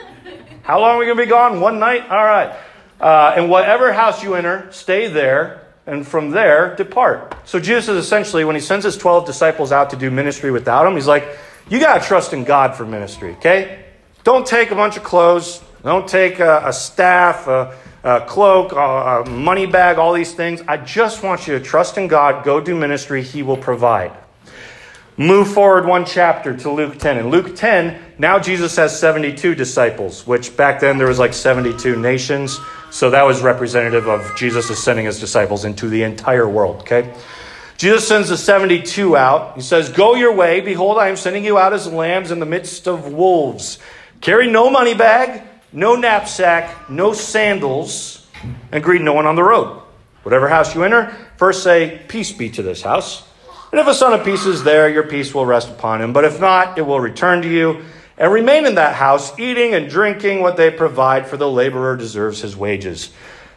How 0.62 0.80
long 0.80 0.96
are 0.96 0.98
we 0.98 1.04
going 1.04 1.18
to 1.18 1.24
be 1.24 1.28
gone? 1.28 1.60
One 1.60 1.78
night? 1.78 2.08
All 2.08 2.24
right. 2.24 2.56
Uh, 2.98 3.34
and 3.36 3.50
whatever 3.50 3.92
house 3.92 4.22
you 4.22 4.34
enter, 4.34 4.70
stay 4.72 5.06
there, 5.06 5.66
and 5.86 6.06
from 6.06 6.30
there, 6.30 6.74
depart. 6.76 7.34
So 7.44 7.60
Jesus 7.60 7.88
is 7.88 8.04
essentially, 8.04 8.44
when 8.44 8.56
he 8.56 8.60
sends 8.60 8.84
his 8.84 8.96
12 8.96 9.26
disciples 9.26 9.70
out 9.72 9.90
to 9.90 9.96
do 9.96 10.10
ministry 10.10 10.50
without 10.50 10.86
him, 10.86 10.94
he's 10.94 11.06
like, 11.06 11.26
you 11.68 11.78
got 11.78 12.00
to 12.00 12.06
trust 12.06 12.32
in 12.32 12.44
God 12.44 12.74
for 12.74 12.86
ministry, 12.86 13.32
okay? 13.32 13.84
Don't 14.24 14.46
take 14.46 14.70
a 14.70 14.74
bunch 14.74 14.96
of 14.96 15.02
clothes. 15.02 15.62
Don't 15.82 16.06
take 16.08 16.40
a, 16.40 16.62
a 16.66 16.72
staff, 16.72 17.46
a, 17.48 17.74
a 18.02 18.20
cloak, 18.22 18.72
a, 18.72 18.76
a 19.24 19.30
money 19.30 19.66
bag, 19.66 19.98
all 19.98 20.12
these 20.12 20.34
things. 20.34 20.62
I 20.68 20.76
just 20.76 21.22
want 21.22 21.46
you 21.46 21.58
to 21.58 21.64
trust 21.64 21.96
in 21.96 22.06
God, 22.06 22.44
go 22.44 22.60
do 22.60 22.74
ministry, 22.74 23.22
he 23.22 23.42
will 23.42 23.56
provide. 23.56 24.12
Move 25.20 25.52
forward 25.52 25.84
one 25.84 26.06
chapter 26.06 26.56
to 26.56 26.70
Luke 26.70 26.98
10. 26.98 27.18
In 27.18 27.28
Luke 27.28 27.54
10, 27.54 28.14
now 28.16 28.38
Jesus 28.38 28.74
has 28.76 28.98
72 28.98 29.54
disciples, 29.54 30.26
which 30.26 30.56
back 30.56 30.80
then 30.80 30.96
there 30.96 31.08
was 31.08 31.18
like 31.18 31.34
72 31.34 31.94
nations. 32.00 32.58
So 32.90 33.10
that 33.10 33.24
was 33.24 33.42
representative 33.42 34.08
of 34.08 34.34
Jesus 34.34 34.70
is 34.70 34.82
sending 34.82 35.04
his 35.04 35.20
disciples 35.20 35.66
into 35.66 35.90
the 35.90 36.04
entire 36.04 36.48
world, 36.48 36.80
okay? 36.80 37.14
Jesus 37.76 38.08
sends 38.08 38.30
the 38.30 38.38
72 38.38 39.14
out. 39.14 39.56
He 39.56 39.60
says, 39.60 39.90
Go 39.90 40.14
your 40.14 40.32
way. 40.32 40.62
Behold, 40.62 40.96
I 40.96 41.08
am 41.08 41.16
sending 41.16 41.44
you 41.44 41.58
out 41.58 41.74
as 41.74 41.86
lambs 41.86 42.30
in 42.30 42.40
the 42.40 42.46
midst 42.46 42.88
of 42.88 43.12
wolves. 43.12 43.78
Carry 44.22 44.50
no 44.50 44.70
money 44.70 44.94
bag, 44.94 45.42
no 45.70 45.96
knapsack, 45.96 46.88
no 46.88 47.12
sandals, 47.12 48.26
and 48.72 48.82
greet 48.82 49.02
no 49.02 49.12
one 49.12 49.26
on 49.26 49.36
the 49.36 49.44
road. 49.44 49.82
Whatever 50.22 50.48
house 50.48 50.74
you 50.74 50.82
enter, 50.82 51.14
first 51.36 51.62
say, 51.62 52.00
Peace 52.08 52.32
be 52.32 52.48
to 52.48 52.62
this 52.62 52.80
house. 52.80 53.29
And 53.70 53.80
if 53.80 53.86
a 53.86 53.94
son 53.94 54.12
of 54.12 54.24
peace 54.24 54.46
is 54.46 54.64
there, 54.64 54.88
your 54.88 55.04
peace 55.04 55.32
will 55.32 55.46
rest 55.46 55.70
upon 55.70 56.02
him. 56.02 56.12
But 56.12 56.24
if 56.24 56.40
not, 56.40 56.76
it 56.76 56.82
will 56.82 57.00
return 57.00 57.42
to 57.42 57.48
you. 57.48 57.82
And 58.18 58.32
remain 58.32 58.66
in 58.66 58.74
that 58.74 58.96
house, 58.96 59.38
eating 59.38 59.74
and 59.74 59.88
drinking 59.88 60.42
what 60.42 60.56
they 60.56 60.70
provide, 60.70 61.26
for 61.26 61.36
the 61.36 61.48
laborer 61.48 61.96
deserves 61.96 62.40
his 62.40 62.54
wages. 62.54 63.10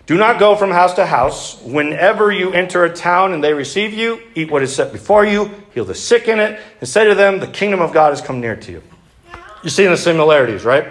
Do 0.06 0.18
not 0.18 0.40
go 0.40 0.56
from 0.56 0.72
house 0.72 0.94
to 0.94 1.06
house. 1.06 1.62
Whenever 1.62 2.32
you 2.32 2.52
enter 2.52 2.84
a 2.84 2.94
town 2.94 3.34
and 3.34 3.44
they 3.44 3.54
receive 3.54 3.94
you, 3.94 4.22
eat 4.36 4.52
what 4.52 4.62
is 4.64 4.76
set 4.76 4.92
before 4.92 5.26
you, 5.26 5.50
heal 5.74 5.86
the 5.86 5.96
sick 5.96 6.28
in 6.28 6.40
it, 6.40 6.60
and 6.80 6.88
say 6.88 7.06
to 7.08 7.16
them, 7.16 7.40
The 7.40 7.48
kingdom 7.48 7.82
of 7.82 7.94
God 7.94 8.12
has 8.12 8.22
come 8.22 8.40
near 8.40 8.56
to 8.56 8.72
you. 8.72 8.84
You're 9.64 9.70
seeing 9.70 9.92
the 9.92 9.98
similarities, 9.98 10.64
right? 10.64 10.88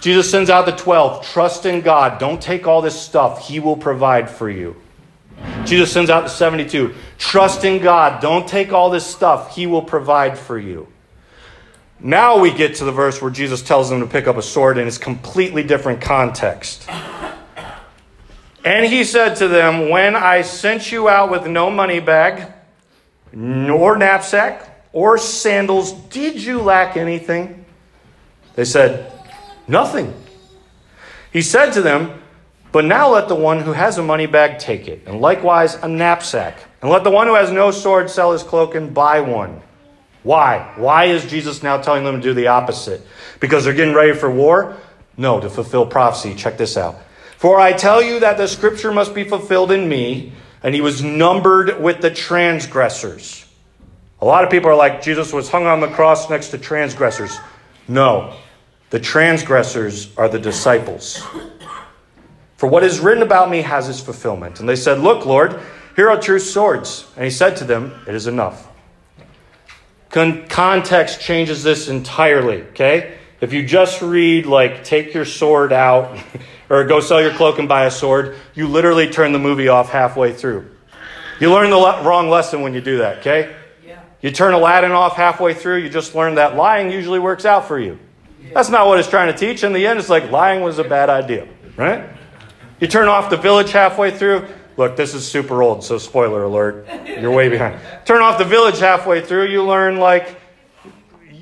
Jesus 0.00 0.30
sends 0.30 0.48
out 0.48 0.64
the 0.64 0.72
12. 0.72 1.26
Trust 1.26 1.66
in 1.66 1.82
God. 1.82 2.18
Don't 2.18 2.40
take 2.40 2.66
all 2.66 2.80
this 2.80 2.98
stuff, 2.98 3.46
He 3.46 3.60
will 3.60 3.76
provide 3.76 4.30
for 4.30 4.48
you. 4.48 4.76
Jesus 5.64 5.92
sends 5.92 6.10
out 6.10 6.24
the 6.24 6.30
72. 6.30 6.94
Trust 7.18 7.64
in 7.64 7.82
God. 7.82 8.22
Don't 8.22 8.48
take 8.48 8.72
all 8.72 8.90
this 8.90 9.04
stuff. 9.04 9.54
He 9.54 9.66
will 9.66 9.82
provide 9.82 10.38
for 10.38 10.58
you. 10.58 10.88
Now 12.00 12.38
we 12.38 12.52
get 12.52 12.76
to 12.76 12.84
the 12.84 12.92
verse 12.92 13.20
where 13.20 13.30
Jesus 13.30 13.60
tells 13.60 13.90
them 13.90 14.00
to 14.00 14.06
pick 14.06 14.28
up 14.28 14.36
a 14.36 14.42
sword 14.42 14.78
in 14.78 14.86
its 14.86 14.98
completely 14.98 15.64
different 15.64 16.00
context. 16.00 16.88
And 18.64 18.86
he 18.86 19.02
said 19.02 19.34
to 19.36 19.48
them, 19.48 19.90
When 19.90 20.14
I 20.14 20.42
sent 20.42 20.92
you 20.92 21.08
out 21.08 21.30
with 21.30 21.46
no 21.46 21.70
money 21.70 21.98
bag, 21.98 22.52
nor 23.32 23.98
knapsack, 23.98 24.86
or 24.92 25.18
sandals, 25.18 25.92
did 25.92 26.42
you 26.42 26.60
lack 26.60 26.96
anything? 26.96 27.64
They 28.54 28.64
said, 28.64 29.12
Nothing. 29.66 30.14
He 31.32 31.42
said 31.42 31.72
to 31.72 31.82
them, 31.82 32.22
but 32.70 32.84
now 32.84 33.10
let 33.10 33.28
the 33.28 33.34
one 33.34 33.60
who 33.60 33.72
has 33.72 33.98
a 33.98 34.02
money 34.02 34.26
bag 34.26 34.58
take 34.58 34.88
it, 34.88 35.02
and 35.06 35.20
likewise 35.20 35.74
a 35.76 35.88
knapsack. 35.88 36.67
And 36.80 36.90
let 36.90 37.04
the 37.04 37.10
one 37.10 37.26
who 37.26 37.34
has 37.34 37.50
no 37.50 37.70
sword 37.70 38.10
sell 38.10 38.32
his 38.32 38.42
cloak 38.42 38.74
and 38.74 38.94
buy 38.94 39.20
one. 39.20 39.60
Why? 40.22 40.72
Why 40.76 41.06
is 41.06 41.24
Jesus 41.24 41.62
now 41.62 41.78
telling 41.78 42.04
them 42.04 42.16
to 42.16 42.22
do 42.22 42.34
the 42.34 42.48
opposite? 42.48 43.00
Because 43.40 43.64
they're 43.64 43.74
getting 43.74 43.94
ready 43.94 44.12
for 44.12 44.30
war? 44.30 44.76
No, 45.16 45.40
to 45.40 45.50
fulfill 45.50 45.86
prophecy. 45.86 46.34
Check 46.34 46.58
this 46.58 46.76
out. 46.76 46.96
For 47.36 47.60
I 47.60 47.72
tell 47.72 48.02
you 48.02 48.20
that 48.20 48.36
the 48.36 48.46
scripture 48.46 48.92
must 48.92 49.14
be 49.14 49.24
fulfilled 49.24 49.70
in 49.70 49.88
me, 49.88 50.32
and 50.62 50.74
he 50.74 50.80
was 50.80 51.02
numbered 51.02 51.80
with 51.80 52.00
the 52.00 52.10
transgressors. 52.10 53.46
A 54.20 54.24
lot 54.24 54.44
of 54.44 54.50
people 54.50 54.70
are 54.70 54.76
like, 54.76 55.02
Jesus 55.02 55.32
was 55.32 55.48
hung 55.48 55.66
on 55.66 55.80
the 55.80 55.88
cross 55.88 56.28
next 56.28 56.48
to 56.48 56.58
transgressors. 56.58 57.38
No, 57.86 58.36
the 58.90 58.98
transgressors 58.98 60.16
are 60.16 60.28
the 60.28 60.38
disciples. 60.38 61.22
For 62.56 62.66
what 62.68 62.82
is 62.82 62.98
written 62.98 63.22
about 63.22 63.50
me 63.50 63.62
has 63.62 63.88
its 63.88 64.00
fulfillment. 64.00 64.58
And 64.58 64.68
they 64.68 64.76
said, 64.76 64.98
Look, 64.98 65.24
Lord, 65.24 65.60
here 65.98 66.08
are 66.08 66.20
true 66.20 66.38
swords. 66.38 67.10
And 67.16 67.24
he 67.24 67.30
said 67.30 67.56
to 67.56 67.64
them, 67.64 67.92
It 68.06 68.14
is 68.14 68.28
enough. 68.28 68.68
Con- 70.10 70.46
context 70.46 71.20
changes 71.20 71.64
this 71.64 71.88
entirely, 71.88 72.62
okay? 72.68 73.18
If 73.40 73.52
you 73.52 73.66
just 73.66 74.00
read, 74.00 74.46
like, 74.46 74.84
take 74.84 75.12
your 75.12 75.24
sword 75.24 75.72
out, 75.72 76.16
or 76.70 76.84
go 76.84 77.00
sell 77.00 77.20
your 77.20 77.32
cloak 77.32 77.58
and 77.58 77.68
buy 77.68 77.86
a 77.86 77.90
sword, 77.90 78.36
you 78.54 78.68
literally 78.68 79.10
turn 79.10 79.32
the 79.32 79.40
movie 79.40 79.66
off 79.66 79.90
halfway 79.90 80.32
through. 80.32 80.70
You 81.40 81.52
learn 81.52 81.70
the 81.70 81.76
le- 81.76 82.04
wrong 82.04 82.30
lesson 82.30 82.62
when 82.62 82.74
you 82.74 82.80
do 82.80 82.98
that, 82.98 83.18
okay? 83.18 83.56
Yeah. 83.84 84.00
You 84.22 84.30
turn 84.30 84.54
Aladdin 84.54 84.92
off 84.92 85.16
halfway 85.16 85.52
through, 85.52 85.78
you 85.78 85.88
just 85.88 86.14
learn 86.14 86.36
that 86.36 86.54
lying 86.54 86.92
usually 86.92 87.18
works 87.18 87.44
out 87.44 87.66
for 87.66 87.76
you. 87.76 87.98
Yeah. 88.40 88.50
That's 88.54 88.68
not 88.68 88.86
what 88.86 89.00
it's 89.00 89.10
trying 89.10 89.32
to 89.32 89.36
teach. 89.36 89.64
In 89.64 89.72
the 89.72 89.84
end, 89.84 89.98
it's 89.98 90.08
like 90.08 90.30
lying 90.30 90.62
was 90.62 90.78
a 90.78 90.84
bad 90.84 91.10
idea, 91.10 91.48
right? 91.76 92.08
You 92.78 92.86
turn 92.86 93.08
off 93.08 93.30
the 93.30 93.36
village 93.36 93.72
halfway 93.72 94.16
through. 94.16 94.46
Look, 94.78 94.94
this 94.94 95.12
is 95.12 95.28
super 95.28 95.60
old, 95.60 95.82
so 95.82 95.98
spoiler 95.98 96.44
alert. 96.44 96.86
You're 97.04 97.32
way 97.32 97.48
behind. 97.48 97.80
Turn 98.04 98.22
off 98.22 98.38
the 98.38 98.44
village 98.44 98.78
halfway 98.78 99.20
through, 99.20 99.48
you 99.48 99.64
learn 99.64 99.98
like 99.98 100.40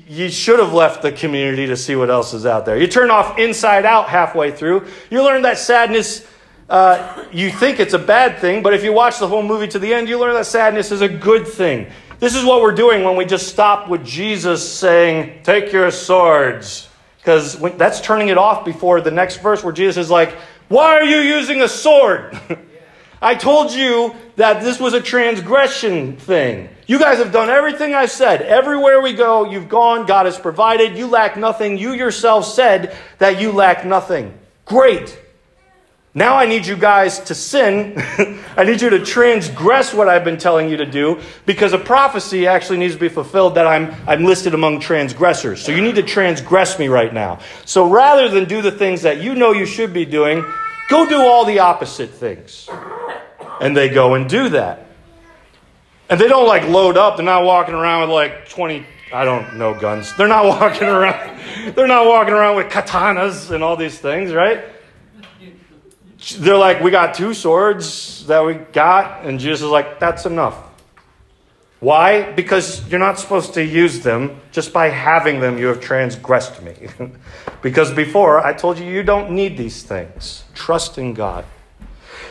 you 0.07 0.27
should 0.29 0.57
have 0.57 0.73
left 0.73 1.03
the 1.03 1.11
community 1.11 1.67
to 1.67 1.77
see 1.77 1.95
what 1.95 2.09
else 2.09 2.33
is 2.33 2.47
out 2.47 2.65
there. 2.65 2.79
You 2.79 2.87
turn 2.87 3.11
off 3.11 3.37
inside 3.37 3.85
out 3.85 4.09
halfway 4.09 4.49
through, 4.49 4.87
you 5.11 5.21
learn 5.21 5.43
that 5.43 5.59
sadness, 5.59 6.25
uh, 6.67 7.25
you 7.31 7.51
think 7.51 7.79
it's 7.79 7.93
a 7.93 7.99
bad 7.99 8.39
thing, 8.39 8.63
but 8.63 8.73
if 8.73 8.83
you 8.83 8.91
watch 8.91 9.19
the 9.19 9.27
whole 9.27 9.43
movie 9.43 9.67
to 9.67 9.77
the 9.77 9.93
end, 9.93 10.09
you 10.09 10.19
learn 10.19 10.33
that 10.33 10.47
sadness 10.47 10.91
is 10.91 11.01
a 11.01 11.09
good 11.09 11.47
thing. 11.47 11.85
This 12.17 12.33
is 12.33 12.43
what 12.43 12.63
we're 12.63 12.73
doing 12.73 13.03
when 13.03 13.15
we 13.15 13.25
just 13.25 13.49
stop 13.49 13.87
with 13.87 14.03
Jesus 14.03 14.67
saying, 14.67 15.43
Take 15.43 15.71
your 15.71 15.91
swords. 15.91 16.89
Because 17.19 17.59
that's 17.77 18.01
turning 18.01 18.29
it 18.29 18.37
off 18.39 18.65
before 18.65 18.99
the 18.99 19.11
next 19.11 19.41
verse 19.41 19.63
where 19.63 19.73
Jesus 19.73 20.05
is 20.05 20.09
like, 20.09 20.35
why 20.69 20.95
are 20.95 21.03
you 21.03 21.19
using 21.19 21.61
a 21.61 21.67
sword? 21.67 22.37
I 23.21 23.35
told 23.35 23.71
you 23.71 24.15
that 24.35 24.61
this 24.61 24.79
was 24.79 24.93
a 24.93 25.01
transgression 25.01 26.17
thing. 26.17 26.69
You 26.85 26.99
guys 26.99 27.17
have 27.17 27.31
done 27.31 27.49
everything 27.49 27.93
I 27.93 28.05
said. 28.05 28.41
Everywhere 28.41 29.01
we 29.01 29.13
go, 29.13 29.49
you've 29.49 29.69
gone. 29.69 30.05
God 30.05 30.25
has 30.25 30.37
provided. 30.37 30.97
You 30.97 31.07
lack 31.07 31.35
nothing. 31.35 31.77
You 31.77 31.93
yourself 31.93 32.45
said 32.45 32.95
that 33.17 33.41
you 33.41 33.51
lack 33.51 33.85
nothing. 33.85 34.37
Great. 34.65 35.19
Now 36.17 36.35
I 36.35 36.47
need 36.47 36.65
you 36.65 36.75
guys 36.75 37.19
to 37.25 37.35
sin. 37.35 37.93
I 38.57 38.63
need 38.63 38.81
you 38.81 38.89
to 38.89 39.05
transgress 39.05 39.93
what 39.93 40.09
I've 40.09 40.23
been 40.23 40.37
telling 40.39 40.67
you 40.67 40.77
to 40.77 40.85
do 40.85 41.21
because 41.45 41.73
a 41.73 41.77
prophecy 41.77 42.47
actually 42.47 42.79
needs 42.79 42.95
to 42.95 42.99
be 42.99 43.07
fulfilled 43.07 43.53
that 43.53 43.67
I'm, 43.67 43.93
I'm 44.07 44.23
listed 44.23 44.55
among 44.55 44.79
transgressors. 44.79 45.61
So 45.61 45.71
you 45.71 45.81
need 45.83 45.93
to 45.93 46.01
transgress 46.01 46.79
me 46.79 46.87
right 46.87 47.13
now. 47.13 47.39
So 47.65 47.87
rather 47.87 48.29
than 48.29 48.45
do 48.45 48.63
the 48.63 48.71
things 48.71 49.03
that 49.03 49.21
you 49.21 49.35
know 49.35 49.51
you 49.51 49.67
should 49.67 49.93
be 49.93 50.05
doing, 50.05 50.43
go 50.89 51.07
do 51.07 51.21
all 51.21 51.45
the 51.45 51.59
opposite 51.59 52.09
things. 52.09 52.67
And 53.61 53.75
they 53.75 53.89
go 53.89 54.13
and 54.13 54.29
do 54.29 54.49
that. 54.49 54.85
And 56.09 56.19
they 56.19 56.27
don't 56.27 56.47
like 56.47 56.67
load 56.67 56.97
up. 56.97 57.17
They're 57.17 57.25
not 57.25 57.43
walking 57.43 57.75
around 57.75 58.01
with 58.01 58.11
like 58.11 58.49
20, 58.49 58.85
I 59.13 59.25
don't 59.25 59.57
know 59.57 59.77
guns. 59.77 60.15
They're 60.15 60.27
not 60.27 60.45
walking 60.59 60.87
around. 60.87 61.75
They're 61.75 61.87
not 61.87 62.05
walking 62.07 62.33
around 62.33 62.55
with 62.55 62.67
katanas 62.67 63.51
and 63.51 63.63
all 63.63 63.75
these 63.75 63.97
things, 63.97 64.33
right? 64.33 64.63
they're 66.39 66.57
like, 66.57 66.81
we 66.81 66.91
got 66.91 67.13
two 67.13 67.33
swords 67.33 68.25
that 68.27 68.43
we 68.43 68.55
got. 68.55 69.25
And 69.25 69.39
Jesus 69.39 69.61
is 69.61 69.69
like, 69.69 69.99
that's 69.99 70.25
enough. 70.25 70.57
Why? 71.79 72.31
Because 72.31 72.87
you're 72.89 72.99
not 72.99 73.19
supposed 73.19 73.53
to 73.53 73.63
use 73.63 73.99
them. 73.99 74.41
Just 74.51 74.73
by 74.73 74.89
having 74.89 75.39
them, 75.39 75.57
you 75.57 75.67
have 75.67 75.79
transgressed 75.79 76.61
me. 76.63 76.73
because 77.61 77.93
before, 77.93 78.43
I 78.45 78.53
told 78.53 78.79
you 78.79 78.85
you 78.85 79.03
don't 79.03 79.31
need 79.31 79.57
these 79.57 79.83
things. 79.83 80.43
Trust 80.55 80.97
in 80.97 81.13
God. 81.13 81.45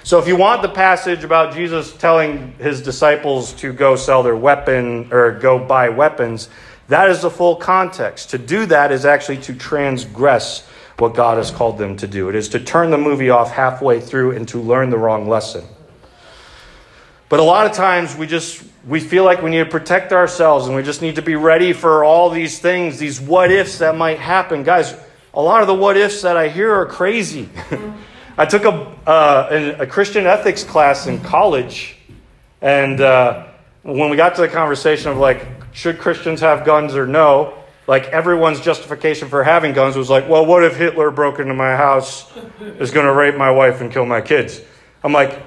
So 0.07 0.21
if 0.21 0.29
you 0.29 0.37
want 0.37 0.63
the 0.63 0.69
passage 0.69 1.25
about 1.25 1.53
Jesus 1.53 1.93
telling 1.93 2.53
his 2.59 2.81
disciples 2.81 3.53
to 3.55 3.73
go 3.73 3.97
sell 3.97 4.23
their 4.23 4.37
weapon 4.37 5.13
or 5.13 5.33
go 5.33 5.59
buy 5.59 5.89
weapons, 5.89 6.49
that 6.87 7.11
is 7.11 7.23
the 7.23 7.31
full 7.31 7.57
context. 7.57 8.31
To 8.31 8.39
do 8.39 8.67
that 8.67 8.93
is 8.93 9.05
actually 9.05 9.39
to 9.39 9.55
transgress 9.57 10.65
what 10.99 11.17
God 11.17 11.39
has 11.39 11.51
called 11.51 11.77
them 11.77 11.97
to 11.97 12.07
do. 12.07 12.29
It 12.29 12.37
is 12.37 12.49
to 12.51 12.61
turn 12.61 12.93
the 12.93 12.99
movie 12.99 13.31
off 13.31 13.51
halfway 13.51 13.99
through 13.99 14.37
and 14.37 14.47
to 14.51 14.61
learn 14.61 14.91
the 14.91 14.97
wrong 14.97 15.29
lesson. 15.29 15.65
But 17.29 17.41
a 17.41 17.43
lot 17.43 17.67
of 17.67 17.73
times 17.73 18.15
we 18.15 18.29
just 18.29 18.63
we 18.87 19.01
feel 19.01 19.25
like 19.25 19.43
we 19.43 19.51
need 19.51 19.65
to 19.65 19.71
protect 19.71 20.13
ourselves 20.13 20.69
and 20.69 20.77
we 20.77 20.85
just 20.85 21.03
need 21.03 21.17
to 21.17 21.23
be 21.23 21.35
ready 21.35 21.73
for 21.73 22.05
all 22.05 22.31
these 22.31 22.61
things, 22.61 23.01
these 23.01 23.21
what 23.21 23.51
ifs 23.51 23.79
that 23.79 23.97
might 23.97 24.21
happen. 24.21 24.63
Guys, 24.63 24.95
a 25.35 25.43
lot 25.43 25.63
of 25.63 25.67
the 25.67 25.75
what 25.75 25.97
ifs 25.97 26.23
that 26.23 26.37
I 26.37 26.47
hear 26.47 26.73
are 26.73 26.87
crazy. 26.87 27.49
I 28.39 28.45
took 28.45 28.65
a, 28.65 28.71
uh, 29.09 29.77
a 29.79 29.87
Christian 29.87 30.27
ethics 30.27 30.63
class 30.63 31.07
in 31.07 31.21
college, 31.21 31.97
and 32.61 33.01
uh, 33.01 33.47
when 33.83 34.11
we 34.11 34.17
got 34.17 34.35
to 34.35 34.43
the 34.43 34.49
conversation 34.49 35.11
of 35.11 35.17
like, 35.17 35.47
should 35.73 35.99
Christians 35.99 36.41
have 36.41 36.67
guns 36.67 36.95
or 36.95 37.07
no, 37.07 37.55
like 37.87 38.07
everyone's 38.09 38.61
justification 38.61 39.29
for 39.29 39.43
having 39.43 39.73
guns 39.73 39.97
was 39.97 40.11
like, 40.11 40.29
well, 40.29 40.45
what 40.45 40.65
if 40.65 40.77
Hitler 40.77 41.11
broke 41.11 41.39
into 41.39 41.55
my 41.55 41.77
house, 41.77 42.31
is 42.61 42.91
going 42.91 43.07
to 43.07 43.13
rape 43.15 43.37
my 43.37 43.51
wife 43.51 43.81
and 43.81 43.91
kill 43.91 44.05
my 44.05 44.21
kids? 44.21 44.61
I'm 45.03 45.13
like, 45.13 45.41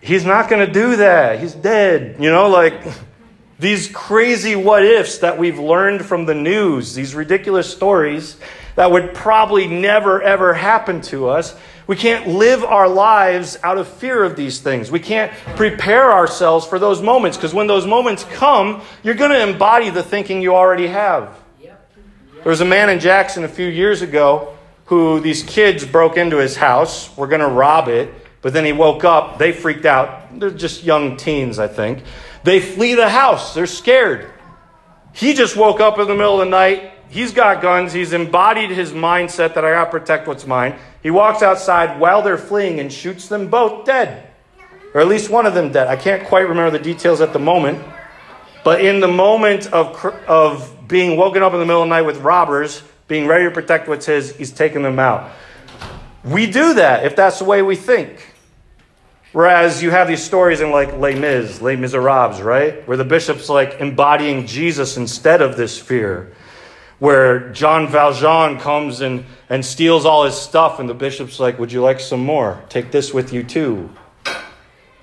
he's 0.00 0.24
not 0.24 0.48
going 0.48 0.66
to 0.66 0.72
do 0.72 0.96
that. 0.96 1.38
He's 1.38 1.54
dead. 1.54 2.16
You 2.18 2.30
know, 2.30 2.48
like 2.48 2.82
these 3.58 3.88
crazy 3.88 4.56
what 4.56 4.84
ifs 4.84 5.18
that 5.18 5.38
we've 5.38 5.58
learned 5.58 6.04
from 6.04 6.26
the 6.26 6.34
news, 6.34 6.94
these 6.94 7.14
ridiculous 7.14 7.70
stories 7.70 8.36
that 8.74 8.90
would 8.90 9.14
probably 9.14 9.66
never 9.68 10.22
ever 10.22 10.54
happen 10.54 11.02
to 11.02 11.28
us. 11.28 11.54
We 11.86 11.96
can't 11.96 12.28
live 12.28 12.64
our 12.64 12.88
lives 12.88 13.58
out 13.62 13.78
of 13.78 13.88
fear 13.88 14.22
of 14.22 14.36
these 14.36 14.60
things. 14.60 14.90
We 14.90 15.00
can't 15.00 15.32
prepare 15.56 16.12
ourselves 16.12 16.66
for 16.66 16.78
those 16.78 17.02
moments 17.02 17.36
because 17.36 17.52
when 17.52 17.66
those 17.66 17.86
moments 17.86 18.24
come, 18.24 18.82
you're 19.02 19.14
going 19.14 19.32
to 19.32 19.42
embody 19.42 19.90
the 19.90 20.02
thinking 20.02 20.40
you 20.42 20.54
already 20.54 20.86
have. 20.86 21.38
There 22.42 22.50
was 22.50 22.60
a 22.60 22.64
man 22.64 22.88
in 22.88 22.98
Jackson 22.98 23.44
a 23.44 23.48
few 23.48 23.68
years 23.68 24.02
ago 24.02 24.56
who 24.86 25.20
these 25.20 25.44
kids 25.44 25.86
broke 25.86 26.16
into 26.16 26.38
his 26.38 26.56
house, 26.56 27.16
were 27.16 27.28
going 27.28 27.40
to 27.40 27.48
rob 27.48 27.88
it, 27.88 28.12
but 28.42 28.52
then 28.52 28.64
he 28.64 28.72
woke 28.72 29.04
up. 29.04 29.38
They 29.38 29.52
freaked 29.52 29.86
out. 29.86 30.38
They're 30.38 30.50
just 30.50 30.82
young 30.82 31.16
teens, 31.16 31.60
I 31.60 31.68
think. 31.68 32.02
They 32.42 32.60
flee 32.60 32.94
the 32.94 33.08
house. 33.08 33.54
They're 33.54 33.66
scared. 33.66 34.28
He 35.14 35.34
just 35.34 35.56
woke 35.56 35.80
up 35.80 35.98
in 35.98 36.08
the 36.08 36.14
middle 36.14 36.40
of 36.40 36.46
the 36.46 36.50
night. 36.50 36.91
He's 37.12 37.30
got 37.30 37.60
guns. 37.60 37.92
He's 37.92 38.14
embodied 38.14 38.70
his 38.70 38.92
mindset 38.92 39.52
that 39.52 39.66
I 39.66 39.72
got 39.72 39.84
to 39.84 39.90
protect 39.90 40.26
what's 40.26 40.46
mine. 40.46 40.76
He 41.02 41.10
walks 41.10 41.42
outside 41.42 42.00
while 42.00 42.22
they're 42.22 42.38
fleeing 42.38 42.80
and 42.80 42.90
shoots 42.90 43.28
them 43.28 43.48
both 43.48 43.84
dead. 43.84 44.30
Or 44.94 45.02
at 45.02 45.08
least 45.08 45.28
one 45.28 45.44
of 45.44 45.52
them 45.52 45.72
dead. 45.72 45.88
I 45.88 45.96
can't 45.96 46.24
quite 46.24 46.48
remember 46.48 46.70
the 46.70 46.82
details 46.82 47.20
at 47.20 47.34
the 47.34 47.38
moment. 47.38 47.84
But 48.64 48.82
in 48.82 49.00
the 49.00 49.08
moment 49.08 49.66
of, 49.74 50.02
of 50.26 50.88
being 50.88 51.18
woken 51.18 51.42
up 51.42 51.52
in 51.52 51.58
the 51.58 51.66
middle 51.66 51.82
of 51.82 51.88
the 51.90 51.94
night 51.94 52.06
with 52.06 52.16
robbers, 52.22 52.82
being 53.08 53.26
ready 53.26 53.44
to 53.44 53.50
protect 53.50 53.88
what's 53.88 54.06
his, 54.06 54.34
he's 54.34 54.50
taking 54.50 54.82
them 54.82 54.98
out. 54.98 55.32
We 56.24 56.50
do 56.50 56.72
that 56.74 57.04
if 57.04 57.14
that's 57.14 57.40
the 57.40 57.44
way 57.44 57.60
we 57.60 57.76
think. 57.76 58.26
Whereas 59.32 59.82
you 59.82 59.90
have 59.90 60.08
these 60.08 60.22
stories 60.22 60.62
in 60.62 60.70
like 60.70 60.96
Les 60.96 61.14
Mis, 61.14 61.60
Les 61.60 61.76
Miserables, 61.76 62.40
right? 62.40 62.88
Where 62.88 62.96
the 62.96 63.04
bishop's 63.04 63.50
like 63.50 63.80
embodying 63.80 64.46
Jesus 64.46 64.96
instead 64.96 65.42
of 65.42 65.58
this 65.58 65.78
fear. 65.78 66.32
Where 67.02 67.48
Jean 67.50 67.88
Valjean 67.88 68.60
comes 68.60 69.00
and, 69.00 69.24
and 69.48 69.66
steals 69.66 70.04
all 70.04 70.24
his 70.24 70.36
stuff, 70.36 70.78
and 70.78 70.88
the 70.88 70.94
bishop's 70.94 71.40
like, 71.40 71.58
Would 71.58 71.72
you 71.72 71.82
like 71.82 71.98
some 71.98 72.20
more? 72.24 72.62
Take 72.68 72.92
this 72.92 73.12
with 73.12 73.32
you 73.32 73.42
too. 73.42 73.90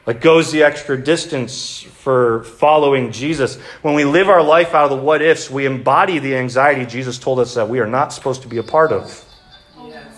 Like 0.08 0.22
goes 0.22 0.50
the 0.54 0.64
extra 0.64 0.98
distance 0.98 1.82
for 1.82 2.46
following 2.46 3.12
Jesus. 3.12 3.58
When 3.82 3.96
we 3.96 4.06
live 4.06 4.30
our 4.30 4.42
life 4.42 4.74
out 4.74 4.86
of 4.86 4.98
the 4.98 5.04
what 5.04 5.22
ifs, 5.22 5.50
we 5.50 5.66
embody 5.66 6.20
the 6.20 6.38
anxiety 6.38 6.86
Jesus 6.86 7.20
told 7.20 7.38
us 7.38 7.56
that 7.56 7.68
we 7.68 7.82
are 7.82 7.86
not 7.86 8.14
supposed 8.14 8.44
to 8.44 8.48
be 8.48 8.60
a 8.60 8.64
part 8.64 8.94
of. 8.94 9.26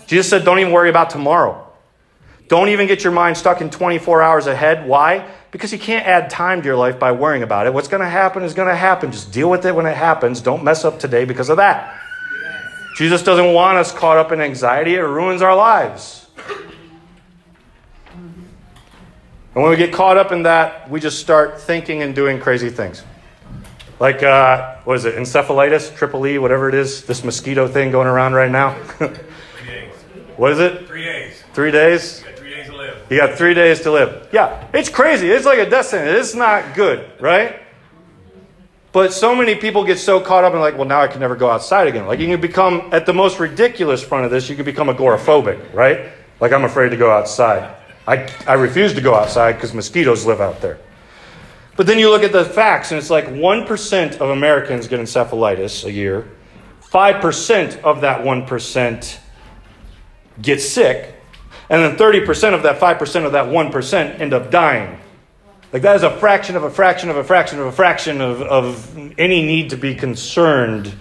Jesus 0.06 0.30
said, 0.30 0.44
Don't 0.44 0.60
even 0.60 0.72
worry 0.72 0.88
about 0.88 1.10
tomorrow. 1.10 1.66
Don't 2.46 2.68
even 2.68 2.86
get 2.86 3.02
your 3.02 3.12
mind 3.12 3.36
stuck 3.36 3.60
in 3.60 3.70
24 3.70 4.22
hours 4.22 4.46
ahead. 4.46 4.86
Why? 4.86 5.28
Because 5.52 5.72
you 5.72 5.78
can't 5.78 6.04
add 6.06 6.30
time 6.30 6.62
to 6.62 6.66
your 6.66 6.76
life 6.76 6.98
by 6.98 7.12
worrying 7.12 7.44
about 7.44 7.66
it. 7.66 7.74
What's 7.74 7.86
going 7.86 8.02
to 8.02 8.08
happen 8.08 8.42
is 8.42 8.54
going 8.54 8.68
to 8.68 8.74
happen. 8.74 9.12
Just 9.12 9.30
deal 9.30 9.48
with 9.48 9.64
it 9.64 9.74
when 9.74 9.86
it 9.86 9.96
happens. 9.96 10.40
Don't 10.40 10.64
mess 10.64 10.84
up 10.84 10.98
today 10.98 11.24
because 11.24 11.48
of 11.48 11.58
that. 11.58 12.00
Yes. 12.42 12.72
Jesus 12.96 13.22
doesn't 13.22 13.52
want 13.52 13.78
us 13.78 13.92
caught 13.92 14.16
up 14.16 14.32
in 14.32 14.40
anxiety, 14.40 14.94
it 14.94 15.02
ruins 15.02 15.42
our 15.42 15.54
lives. 15.54 16.26
And 19.54 19.62
when 19.62 19.70
we 19.70 19.76
get 19.76 19.92
caught 19.92 20.16
up 20.16 20.32
in 20.32 20.44
that, 20.44 20.90
we 20.90 20.98
just 20.98 21.20
start 21.20 21.60
thinking 21.60 22.02
and 22.02 22.14
doing 22.14 22.40
crazy 22.40 22.70
things. 22.70 23.04
Like, 24.00 24.22
uh, 24.22 24.76
what 24.84 24.96
is 24.96 25.04
it, 25.04 25.14
encephalitis, 25.14 25.94
triple 25.94 26.26
E, 26.26 26.38
whatever 26.38 26.70
it 26.70 26.74
is, 26.74 27.04
this 27.04 27.22
mosquito 27.22 27.68
thing 27.68 27.90
going 27.90 28.08
around 28.08 28.32
right 28.32 28.50
now. 28.50 28.82
What 30.36 30.52
is 30.52 30.58
it? 30.58 30.88
Three 30.88 31.04
days. 31.04 31.44
Three 31.52 31.70
days? 31.70 32.24
You 33.12 33.18
got 33.18 33.36
three 33.36 33.52
days 33.52 33.82
to 33.82 33.92
live. 33.92 34.30
Yeah, 34.32 34.66
it's 34.72 34.88
crazy. 34.88 35.30
It's 35.30 35.44
like 35.44 35.58
a 35.58 35.68
death 35.68 35.84
sentence. 35.84 36.18
It's 36.18 36.34
not 36.34 36.74
good, 36.74 37.10
right? 37.20 37.60
But 38.90 39.12
so 39.12 39.34
many 39.34 39.54
people 39.54 39.84
get 39.84 39.98
so 39.98 40.18
caught 40.18 40.44
up 40.44 40.54
in 40.54 40.60
like, 40.60 40.78
well, 40.78 40.86
now 40.86 41.02
I 41.02 41.08
can 41.08 41.20
never 41.20 41.36
go 41.36 41.50
outside 41.50 41.88
again. 41.88 42.06
Like 42.06 42.20
you 42.20 42.26
can 42.26 42.40
become, 42.40 42.88
at 42.90 43.04
the 43.04 43.12
most 43.12 43.38
ridiculous 43.38 44.02
front 44.02 44.24
of 44.24 44.30
this, 44.30 44.48
you 44.48 44.56
can 44.56 44.64
become 44.64 44.88
agoraphobic, 44.88 45.74
right? 45.74 46.10
Like 46.40 46.52
I'm 46.52 46.64
afraid 46.64 46.88
to 46.88 46.96
go 46.96 47.10
outside. 47.10 47.76
I, 48.08 48.30
I 48.46 48.54
refuse 48.54 48.94
to 48.94 49.02
go 49.02 49.14
outside 49.14 49.56
because 49.56 49.74
mosquitoes 49.74 50.24
live 50.24 50.40
out 50.40 50.62
there. 50.62 50.78
But 51.76 51.86
then 51.86 51.98
you 51.98 52.08
look 52.08 52.22
at 52.22 52.32
the 52.32 52.46
facts, 52.46 52.92
and 52.92 52.98
it's 52.98 53.10
like 53.10 53.26
1% 53.26 54.12
of 54.20 54.30
Americans 54.30 54.88
get 54.88 55.00
encephalitis 55.00 55.84
a 55.84 55.92
year. 55.92 56.30
5% 56.82 57.82
of 57.82 58.00
that 58.00 58.24
1% 58.24 59.18
get 60.40 60.62
sick. 60.62 61.21
And 61.68 61.82
then 61.82 61.96
30% 61.96 62.54
of 62.54 62.62
that 62.64 62.78
5% 62.80 63.24
of 63.24 63.32
that 63.32 63.46
1% 63.46 64.20
end 64.20 64.34
up 64.34 64.50
dying. 64.50 64.98
Like 65.72 65.82
that 65.82 65.96
is 65.96 66.02
a 66.02 66.10
fraction 66.18 66.56
of 66.56 66.64
a 66.64 66.70
fraction 66.70 67.08
of 67.08 67.16
a 67.16 67.24
fraction 67.24 67.58
of 67.58 67.66
a 67.66 67.72
fraction 67.72 68.20
of, 68.20 68.42
of 68.42 68.98
any 69.18 69.42
need 69.42 69.70
to 69.70 69.76
be 69.76 69.94
concerned 69.94 70.92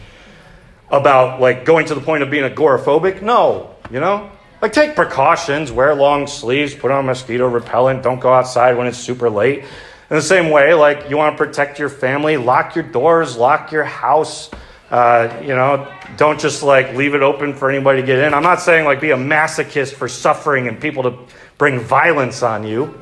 about 0.89 1.41
like 1.41 1.65
going 1.65 1.85
to 1.87 1.95
the 1.95 2.01
point 2.01 2.23
of 2.23 2.29
being 2.29 2.49
agoraphobic. 2.49 3.21
No, 3.21 3.75
you 3.89 3.99
know? 3.99 4.31
Like, 4.61 4.73
take 4.73 4.95
precautions, 4.95 5.71
wear 5.71 5.95
long 5.95 6.27
sleeves, 6.27 6.75
put 6.75 6.91
on 6.91 7.07
mosquito 7.07 7.47
repellent, 7.47 8.03
don't 8.03 8.19
go 8.19 8.31
outside 8.31 8.77
when 8.77 8.85
it's 8.85 8.99
super 8.99 9.27
late. 9.27 9.61
In 9.61 10.17
the 10.17 10.21
same 10.21 10.51
way, 10.51 10.75
like, 10.75 11.09
you 11.09 11.17
want 11.17 11.35
to 11.35 11.43
protect 11.43 11.79
your 11.79 11.89
family, 11.89 12.37
lock 12.37 12.75
your 12.75 12.83
doors, 12.83 13.35
lock 13.35 13.71
your 13.71 13.83
house. 13.83 14.51
Uh, 14.91 15.41
you 15.41 15.55
know, 15.55 15.91
don't 16.17 16.39
just 16.39 16.61
like 16.63 16.93
leave 16.95 17.15
it 17.15 17.21
open 17.21 17.55
for 17.55 17.71
anybody 17.71 18.01
to 18.01 18.05
get 18.05 18.19
in. 18.19 18.33
I'm 18.33 18.43
not 18.43 18.61
saying 18.61 18.85
like 18.85 18.99
be 18.99 19.11
a 19.11 19.17
masochist 19.17 19.93
for 19.93 20.09
suffering 20.09 20.67
and 20.67 20.79
people 20.79 21.03
to 21.03 21.17
bring 21.57 21.79
violence 21.79 22.43
on 22.43 22.67
you. 22.67 23.01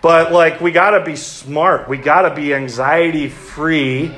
But 0.00 0.30
like, 0.30 0.60
we 0.60 0.70
got 0.70 0.90
to 0.90 1.04
be 1.04 1.16
smart. 1.16 1.88
We 1.88 1.98
got 1.98 2.22
to 2.28 2.34
be 2.34 2.54
anxiety 2.54 3.28
free 3.28 4.14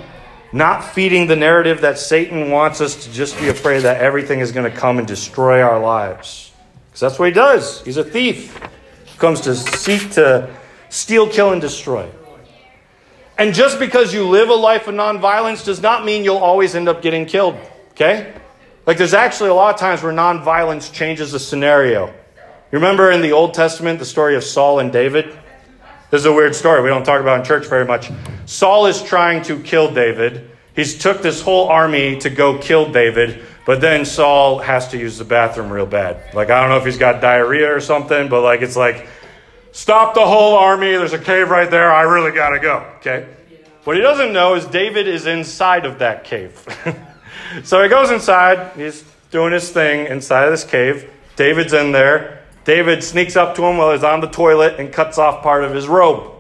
not 0.52 0.82
feeding 0.82 1.26
the 1.26 1.36
narrative 1.36 1.82
that 1.82 1.98
Satan 1.98 2.50
wants 2.50 2.80
us 2.80 3.04
to 3.04 3.12
just 3.12 3.38
be 3.38 3.48
afraid 3.48 3.80
that 3.80 4.00
everything 4.00 4.40
is 4.40 4.52
going 4.52 4.70
to 4.70 4.76
come 4.76 4.98
and 4.98 5.06
destroy 5.06 5.60
our 5.60 5.78
lives. 5.78 6.52
Because 6.86 7.00
that's 7.00 7.18
what 7.18 7.26
he 7.26 7.34
does. 7.34 7.82
He's 7.82 7.98
a 7.98 8.04
thief. 8.04 8.58
He 9.04 9.18
comes 9.18 9.42
to 9.42 9.54
seek 9.54 10.10
to 10.12 10.54
steal, 10.88 11.28
kill, 11.28 11.52
and 11.52 11.60
destroy. 11.60 12.08
And 13.38 13.54
just 13.54 13.78
because 13.78 14.12
you 14.12 14.28
live 14.28 14.48
a 14.48 14.54
life 14.54 14.88
of 14.88 14.96
nonviolence 14.96 15.64
does 15.64 15.80
not 15.80 16.04
mean 16.04 16.24
you'll 16.24 16.38
always 16.38 16.74
end 16.74 16.88
up 16.88 17.00
getting 17.00 17.24
killed. 17.24 17.56
Okay? 17.92 18.34
Like 18.84 18.98
there's 18.98 19.14
actually 19.14 19.50
a 19.50 19.54
lot 19.54 19.72
of 19.72 19.80
times 19.80 20.02
where 20.02 20.12
nonviolence 20.12 20.92
changes 20.92 21.30
the 21.32 21.38
scenario. 21.38 22.08
You 22.08 22.78
remember 22.78 23.12
in 23.12 23.22
the 23.22 23.32
Old 23.32 23.54
Testament 23.54 24.00
the 24.00 24.04
story 24.04 24.34
of 24.34 24.42
Saul 24.42 24.80
and 24.80 24.92
David? 24.92 25.26
This 26.10 26.20
is 26.20 26.26
a 26.26 26.32
weird 26.32 26.54
story. 26.54 26.82
We 26.82 26.88
don't 26.88 27.04
talk 27.04 27.20
about 27.20 27.38
in 27.38 27.44
church 27.44 27.66
very 27.66 27.84
much. 27.84 28.10
Saul 28.46 28.86
is 28.86 29.02
trying 29.02 29.42
to 29.44 29.62
kill 29.62 29.92
David. 29.92 30.50
He's 30.74 30.98
took 30.98 31.22
this 31.22 31.40
whole 31.40 31.68
army 31.68 32.18
to 32.20 32.30
go 32.30 32.58
kill 32.58 32.90
David, 32.90 33.44
but 33.66 33.80
then 33.80 34.04
Saul 34.04 34.58
has 34.58 34.88
to 34.88 34.98
use 34.98 35.18
the 35.18 35.24
bathroom 35.24 35.70
real 35.70 35.86
bad. 35.86 36.34
Like 36.34 36.50
I 36.50 36.60
don't 36.60 36.70
know 36.70 36.78
if 36.78 36.84
he's 36.84 36.98
got 36.98 37.20
diarrhea 37.20 37.74
or 37.74 37.80
something, 37.80 38.28
but 38.28 38.42
like 38.42 38.62
it's 38.62 38.76
like 38.76 39.06
stop 39.78 40.14
the 40.14 40.26
whole 40.26 40.56
army. 40.56 40.90
There's 40.90 41.12
a 41.12 41.18
cave 41.18 41.50
right 41.50 41.70
there. 41.70 41.92
I 41.92 42.02
really 42.02 42.32
got 42.32 42.50
to 42.50 42.58
go. 42.58 42.84
Okay? 42.96 43.28
What 43.84 43.96
he 43.96 44.02
doesn't 44.02 44.32
know 44.32 44.54
is 44.54 44.66
David 44.66 45.06
is 45.06 45.26
inside 45.26 45.86
of 45.86 46.00
that 46.00 46.24
cave. 46.24 46.52
so 47.64 47.82
he 47.82 47.88
goes 47.88 48.10
inside. 48.10 48.76
He's 48.76 49.04
doing 49.30 49.52
his 49.52 49.70
thing 49.70 50.06
inside 50.06 50.44
of 50.44 50.50
this 50.50 50.64
cave. 50.64 51.10
David's 51.36 51.72
in 51.72 51.92
there. 51.92 52.42
David 52.64 53.04
sneaks 53.04 53.36
up 53.36 53.54
to 53.54 53.64
him 53.64 53.78
while 53.78 53.92
he's 53.92 54.02
on 54.02 54.20
the 54.20 54.26
toilet 54.26 54.78
and 54.80 54.92
cuts 54.92 55.16
off 55.16 55.42
part 55.42 55.64
of 55.64 55.72
his 55.72 55.86
robe. 55.86 56.34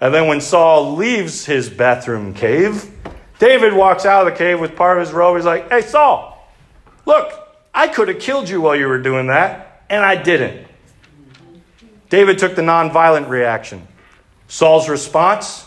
And 0.00 0.12
then 0.12 0.26
when 0.26 0.40
Saul 0.40 0.94
leaves 0.94 1.46
his 1.46 1.70
bathroom 1.70 2.34
cave, 2.34 2.90
David 3.38 3.72
walks 3.72 4.04
out 4.04 4.26
of 4.26 4.32
the 4.32 4.38
cave 4.38 4.60
with 4.60 4.76
part 4.76 4.98
of 4.98 5.06
his 5.06 5.14
robe. 5.14 5.36
He's 5.36 5.46
like, 5.46 5.70
Hey, 5.70 5.80
Saul, 5.80 6.46
look, 7.06 7.32
I 7.72 7.88
could 7.88 8.08
have 8.08 8.20
killed 8.20 8.48
you 8.48 8.60
while 8.60 8.76
you 8.76 8.88
were 8.88 9.00
doing 9.00 9.28
that, 9.28 9.84
and 9.88 10.04
I 10.04 10.20
didn't. 10.20 10.68
David 12.12 12.36
took 12.36 12.54
the 12.54 12.60
nonviolent 12.60 13.30
reaction. 13.30 13.88
Saul's 14.46 14.86
response 14.90 15.64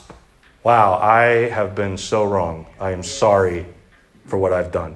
Wow, 0.63 0.93
I 0.93 1.49
have 1.49 1.75
been 1.75 1.97
so 1.97 2.23
wrong. 2.23 2.67
I 2.79 2.91
am 2.91 3.01
sorry 3.01 3.65
for 4.25 4.37
what 4.37 4.51
I've 4.53 4.71
done. 4.71 4.95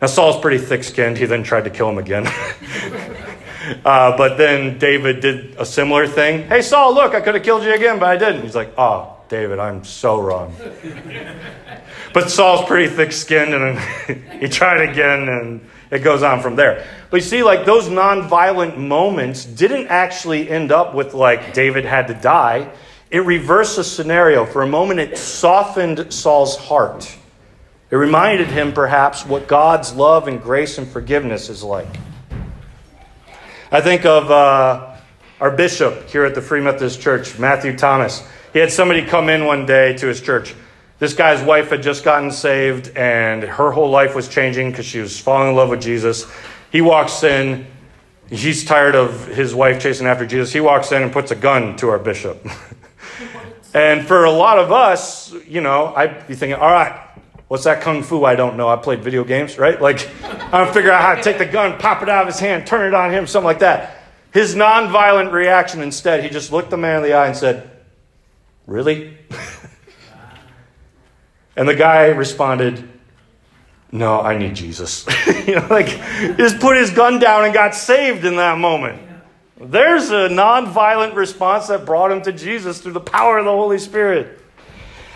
Now, 0.00 0.08
Saul's 0.08 0.40
pretty 0.40 0.58
thick 0.58 0.84
skinned. 0.84 1.18
He 1.18 1.24
then 1.24 1.44
tried 1.44 1.64
to 1.64 1.70
kill 1.70 1.88
him 1.88 1.98
again. 1.98 2.26
uh, 3.84 4.16
but 4.16 4.38
then 4.38 4.78
David 4.78 5.20
did 5.20 5.56
a 5.56 5.64
similar 5.64 6.08
thing. 6.08 6.48
Hey, 6.48 6.62
Saul, 6.62 6.94
look, 6.94 7.14
I 7.14 7.20
could 7.20 7.34
have 7.34 7.44
killed 7.44 7.62
you 7.62 7.72
again, 7.74 8.00
but 8.00 8.08
I 8.08 8.16
didn't. 8.16 8.42
He's 8.42 8.56
like, 8.56 8.72
oh, 8.76 9.16
David, 9.28 9.60
I'm 9.60 9.84
so 9.84 10.20
wrong. 10.20 10.54
but 12.12 12.28
Saul's 12.28 12.66
pretty 12.66 12.92
thick 12.92 13.12
skinned, 13.12 13.54
and 13.54 13.78
he 14.40 14.48
tried 14.48 14.88
again, 14.90 15.28
and 15.28 15.68
it 15.92 16.02
goes 16.02 16.22
on 16.22 16.40
from 16.40 16.56
there. 16.56 16.86
But 17.10 17.18
you 17.18 17.22
see, 17.22 17.42
like, 17.42 17.66
those 17.66 17.88
nonviolent 17.88 18.78
moments 18.78 19.44
didn't 19.44 19.88
actually 19.88 20.48
end 20.48 20.72
up 20.72 20.94
with, 20.94 21.12
like, 21.12 21.52
David 21.52 21.84
had 21.84 22.08
to 22.08 22.14
die. 22.14 22.72
It 23.10 23.18
reversed 23.18 23.76
the 23.76 23.84
scenario. 23.84 24.46
For 24.46 24.62
a 24.62 24.66
moment, 24.66 25.00
it 25.00 25.18
softened 25.18 26.10
Saul's 26.10 26.56
heart. 26.56 27.14
It 27.90 27.96
reminded 27.96 28.48
him, 28.48 28.72
perhaps, 28.72 29.26
what 29.26 29.46
God's 29.46 29.92
love 29.92 30.28
and 30.28 30.42
grace 30.42 30.78
and 30.78 30.88
forgiveness 30.88 31.50
is 31.50 31.62
like. 31.62 31.94
I 33.70 33.82
think 33.82 34.06
of 34.06 34.30
uh, 34.30 34.96
our 35.40 35.50
bishop 35.50 36.08
here 36.08 36.24
at 36.24 36.34
the 36.34 36.40
Free 36.40 36.62
Methodist 36.62 37.02
Church, 37.02 37.38
Matthew 37.38 37.76
Thomas. 37.76 38.26
He 38.54 38.60
had 38.60 38.72
somebody 38.72 39.04
come 39.04 39.28
in 39.28 39.44
one 39.44 39.66
day 39.66 39.94
to 39.98 40.06
his 40.06 40.22
church. 40.22 40.54
This 41.02 41.14
guy's 41.14 41.42
wife 41.42 41.70
had 41.70 41.82
just 41.82 42.04
gotten 42.04 42.30
saved, 42.30 42.96
and 42.96 43.42
her 43.42 43.72
whole 43.72 43.90
life 43.90 44.14
was 44.14 44.28
changing 44.28 44.70
because 44.70 44.86
she 44.86 45.00
was 45.00 45.18
falling 45.18 45.48
in 45.48 45.56
love 45.56 45.68
with 45.68 45.82
Jesus. 45.82 46.30
He 46.70 46.80
walks 46.80 47.24
in. 47.24 47.66
He's 48.30 48.64
tired 48.64 48.94
of 48.94 49.26
his 49.26 49.52
wife 49.52 49.82
chasing 49.82 50.06
after 50.06 50.24
Jesus. 50.24 50.52
He 50.52 50.60
walks 50.60 50.92
in 50.92 51.02
and 51.02 51.12
puts 51.12 51.32
a 51.32 51.34
gun 51.34 51.74
to 51.78 51.88
our 51.88 51.98
bishop. 51.98 52.46
and 53.74 54.06
for 54.06 54.26
a 54.26 54.30
lot 54.30 54.60
of 54.60 54.70
us, 54.70 55.34
you 55.48 55.60
know, 55.60 55.92
I'd 55.96 56.28
be 56.28 56.36
thinking, 56.36 56.60
all 56.60 56.70
right, 56.70 56.96
what's 57.48 57.64
that 57.64 57.82
kung 57.82 58.04
fu 58.04 58.24
I 58.24 58.36
don't 58.36 58.56
know? 58.56 58.68
I 58.68 58.76
played 58.76 59.02
video 59.02 59.24
games, 59.24 59.58
right? 59.58 59.82
Like, 59.82 60.08
I'm 60.52 60.72
figuring 60.72 60.94
out 60.94 61.02
how 61.02 61.14
to 61.16 61.22
take 61.24 61.38
the 61.38 61.46
gun, 61.46 61.80
pop 61.80 62.04
it 62.04 62.08
out 62.08 62.22
of 62.22 62.28
his 62.28 62.38
hand, 62.38 62.64
turn 62.64 62.86
it 62.86 62.94
on 62.94 63.10
him, 63.10 63.26
something 63.26 63.46
like 63.46 63.58
that. 63.58 64.04
His 64.32 64.54
nonviolent 64.54 65.32
reaction 65.32 65.82
instead, 65.82 66.22
he 66.22 66.30
just 66.30 66.52
looked 66.52 66.70
the 66.70 66.76
man 66.76 66.98
in 66.98 67.02
the 67.02 67.14
eye 67.14 67.26
and 67.26 67.36
said, 67.36 67.68
Really? 68.68 69.18
and 71.56 71.68
the 71.68 71.74
guy 71.74 72.06
responded, 72.06 72.88
No, 73.90 74.20
I 74.20 74.38
need 74.38 74.54
Jesus. 74.54 75.06
you 75.46 75.56
know, 75.56 75.66
like, 75.68 75.88
just 76.36 76.60
put 76.60 76.76
his 76.76 76.90
gun 76.90 77.18
down 77.18 77.44
and 77.44 77.52
got 77.52 77.74
saved 77.74 78.24
in 78.24 78.36
that 78.36 78.58
moment. 78.58 79.00
There's 79.60 80.10
a 80.10 80.28
nonviolent 80.28 81.14
response 81.14 81.68
that 81.68 81.86
brought 81.86 82.10
him 82.10 82.22
to 82.22 82.32
Jesus 82.32 82.80
through 82.80 82.92
the 82.92 83.00
power 83.00 83.38
of 83.38 83.44
the 83.44 83.52
Holy 83.52 83.78
Spirit. 83.78 84.40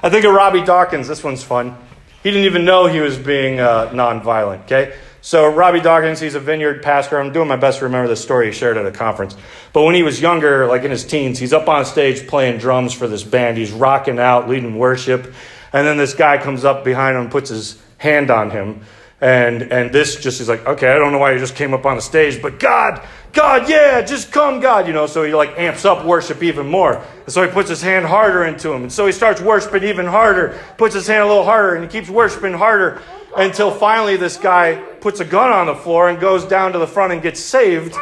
I 0.03 0.11
think 0.11 0.25
of 0.25 0.33
Robby 0.35 0.63
Dawkins. 0.63 1.09
This 1.09 1.25
one's 1.25 1.43
fun. 1.43 1.77
He 2.23 2.31
didn't 2.31 2.47
even 2.47 2.65
know 2.65 2.87
he 2.87 3.01
was 3.01 3.19
being 3.19 3.59
uh, 3.59 3.89
nonviolent, 3.89 4.65
okay? 4.65 4.97
So, 5.21 5.53
Robby 5.53 5.81
Dawkins, 5.81 6.21
he's 6.21 6.37
a 6.37 6.41
vineyard 6.41 6.85
pastor. 6.85 7.19
I'm 7.19 7.33
doing 7.33 7.49
my 7.49 7.57
best 7.57 7.81
to 7.81 7.87
remember 7.87 8.07
the 8.07 8.15
story 8.15 8.47
he 8.47 8.53
shared 8.53 8.77
at 8.77 8.87
a 8.87 8.93
conference. 8.93 9.35
But 9.73 9.83
when 9.83 9.97
he 9.97 10.05
was 10.05 10.21
younger, 10.21 10.67
like 10.67 10.85
in 10.85 10.93
his 10.93 11.05
teens, 11.05 11.41
he's 11.41 11.53
up 11.53 11.69
on 11.69 11.85
stage 11.85 12.29
playing 12.29 12.59
drums 12.59 12.93
for 12.93 13.09
this 13.09 13.25
band. 13.25 13.59
He's 13.59 13.73
rocking 13.73 14.21
out, 14.21 14.49
leading 14.49 14.79
worship. 14.79 15.35
And 15.77 15.87
then 15.87 15.99
this 15.99 16.15
guy 16.15 16.39
comes 16.39 16.65
up 16.65 16.85
behind 16.85 17.17
him 17.17 17.25
and 17.25 17.31
puts 17.31 17.51
his 17.51 17.79
hand 17.99 18.31
on 18.31 18.51
him. 18.51 18.81
And, 19.21 19.61
and 19.65 19.93
this 19.93 20.17
just 20.17 20.41
is 20.41 20.49
like, 20.49 20.65
okay, 20.67 20.89
I 20.89 20.95
don't 20.95 21.13
know 21.13 21.19
why 21.19 21.33
you 21.33 21.39
just 21.39 21.55
came 21.55 21.75
up 21.75 21.85
on 21.85 21.97
the 21.97 22.03
stage, 22.03 22.41
but 22.41 22.59
God, 22.59 23.07
God, 23.35 23.69
yeah, 23.69 24.01
just 24.01 24.33
come, 24.33 24.61
God, 24.61 24.87
you 24.87 24.95
know. 24.95 25.07
So 25.07 25.23
he 25.23 25.35
like 25.35 25.59
amps 25.59 25.85
up 25.85 26.07
worship 26.07 26.43
even 26.43 26.67
more. 26.67 27.05
And 27.25 27.31
so 27.31 27.43
he 27.47 27.53
puts 27.53 27.69
his 27.69 27.83
hand 27.83 28.07
harder 28.07 28.47
into 28.47 28.73
him. 28.73 28.85
And 28.85 28.93
so 28.93 29.05
he 29.05 29.13
starts 29.13 29.43
worshiping 29.43 29.85
even 29.85 30.07
harder, 30.07 30.59
puts 30.79 30.95
his 30.95 31.07
hand 31.07 31.25
a 31.25 31.27
little 31.27 31.45
harder, 31.45 31.75
and 31.75 31.85
he 31.85 31.91
keeps 31.91 32.09
worshiping 32.09 32.55
harder 32.55 33.03
until 33.37 33.71
finally 33.71 34.17
this 34.17 34.39
guy 34.39 34.77
puts 35.03 35.21
a 35.21 35.27
gun 35.27 35.53
on 35.53 35.67
the 35.67 35.75
floor 35.75 36.09
and 36.09 36.19
goes 36.19 36.47
down 36.47 36.73
to 36.73 36.79
the 36.79 36.87
front 36.87 37.13
and 37.13 37.21
gets 37.21 37.39
saved 37.39 37.95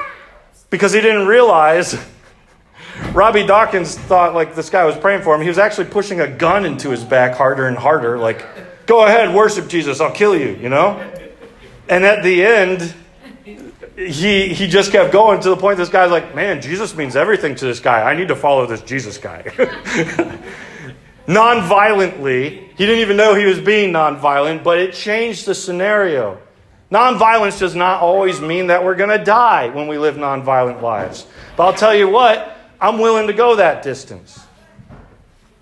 because 0.71 0.93
he 0.93 1.01
didn't 1.01 1.27
realize. 1.27 1.97
Robby 3.13 3.47
Dawkins 3.47 3.97
thought 3.97 4.35
like 4.35 4.55
this 4.55 4.71
guy 4.71 4.85
was 4.85 4.97
praying 4.97 5.23
for 5.23 5.35
him. 5.35 5.41
He 5.41 5.49
was 5.49 5.59
actually 5.59 5.87
pushing 5.87 6.21
a 6.21 6.29
gun 6.29 6.65
into 6.65 6.91
his 6.91 7.05
back 7.05 7.37
harder 7.37 7.67
and 7.67 7.77
harder, 7.77 8.19
like, 8.19 8.45
go 8.87 9.05
ahead, 9.07 9.35
worship 9.35 9.69
Jesus, 9.69 10.01
I'll 10.01 10.13
kill 10.13 10.37
you, 10.37 10.51
you 10.57 10.69
know? 10.69 10.99
And 11.89 12.05
at 12.05 12.23
the 12.23 12.45
end, 12.45 12.95
he 13.97 14.53
he 14.55 14.67
just 14.67 14.91
kept 14.91 15.13
going 15.13 15.41
to 15.41 15.51
the 15.51 15.57
point 15.57 15.79
this 15.79 15.89
guy's 15.89 16.11
like, 16.11 16.35
man, 16.35 16.61
Jesus 16.61 16.97
means 16.97 17.17
everything 17.17 17.55
to 17.57 17.65
this 17.65 17.81
guy. 17.81 18.03
I 18.03 18.17
need 18.17 18.29
to 18.29 18.37
follow 18.37 18.67
this 18.67 18.83
Jesus 18.83 19.19
guy. 19.19 19.53
non-violently. 21.27 22.71
He 22.77 22.87
didn't 22.87 23.01
even 23.01 23.17
know 23.17 23.35
he 23.35 23.47
was 23.47 23.61
being 23.61 23.93
non-violent, 23.93 24.65
but 24.65 24.79
it 24.79 24.93
changed 24.93 25.47
the 25.47 25.55
scenario. 25.55 26.39
Non-violence 26.91 27.59
does 27.59 27.75
not 27.75 28.03
always 28.03 28.41
mean 28.41 28.69
that 28.69 28.85
we're 28.85 28.95
going 28.95 29.17
to 29.17 29.25
die 29.25 29.69
when 29.69 29.89
we 29.89 29.99
live 29.99 30.17
non-violent 30.17 30.83
lives. 30.83 31.27
But 31.57 31.67
I'll 31.67 31.75
tell 31.75 31.95
you 31.95 32.09
what, 32.09 32.54
I'm 32.85 32.99
willing 32.99 33.29
to 33.29 33.33
go 33.33 33.57
that 33.57 33.83
distance. 33.83 34.39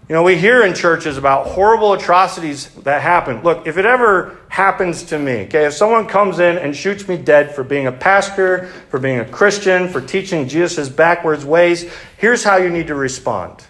You 0.08 0.16
know, 0.16 0.24
we 0.24 0.36
hear 0.36 0.64
in 0.66 0.74
churches 0.74 1.16
about 1.16 1.46
horrible 1.46 1.92
atrocities 1.92 2.68
that 2.82 3.00
happen. 3.00 3.44
Look, 3.44 3.68
if 3.68 3.78
it 3.78 3.86
ever 3.86 4.38
happens 4.48 5.04
to 5.04 5.20
me, 5.20 5.44
okay, 5.44 5.66
if 5.66 5.72
someone 5.72 6.08
comes 6.08 6.40
in 6.40 6.58
and 6.58 6.74
shoots 6.74 7.06
me 7.06 7.16
dead 7.16 7.54
for 7.54 7.62
being 7.62 7.86
a 7.86 7.92
pastor, 7.92 8.66
for 8.90 8.98
being 8.98 9.20
a 9.20 9.24
Christian, 9.24 9.88
for 9.88 10.00
teaching 10.00 10.48
Jesus' 10.48 10.88
backwards 10.88 11.44
ways, 11.44 11.88
here's 12.18 12.42
how 12.42 12.56
you 12.56 12.70
need 12.70 12.88
to 12.88 12.96
respond. 12.96 13.64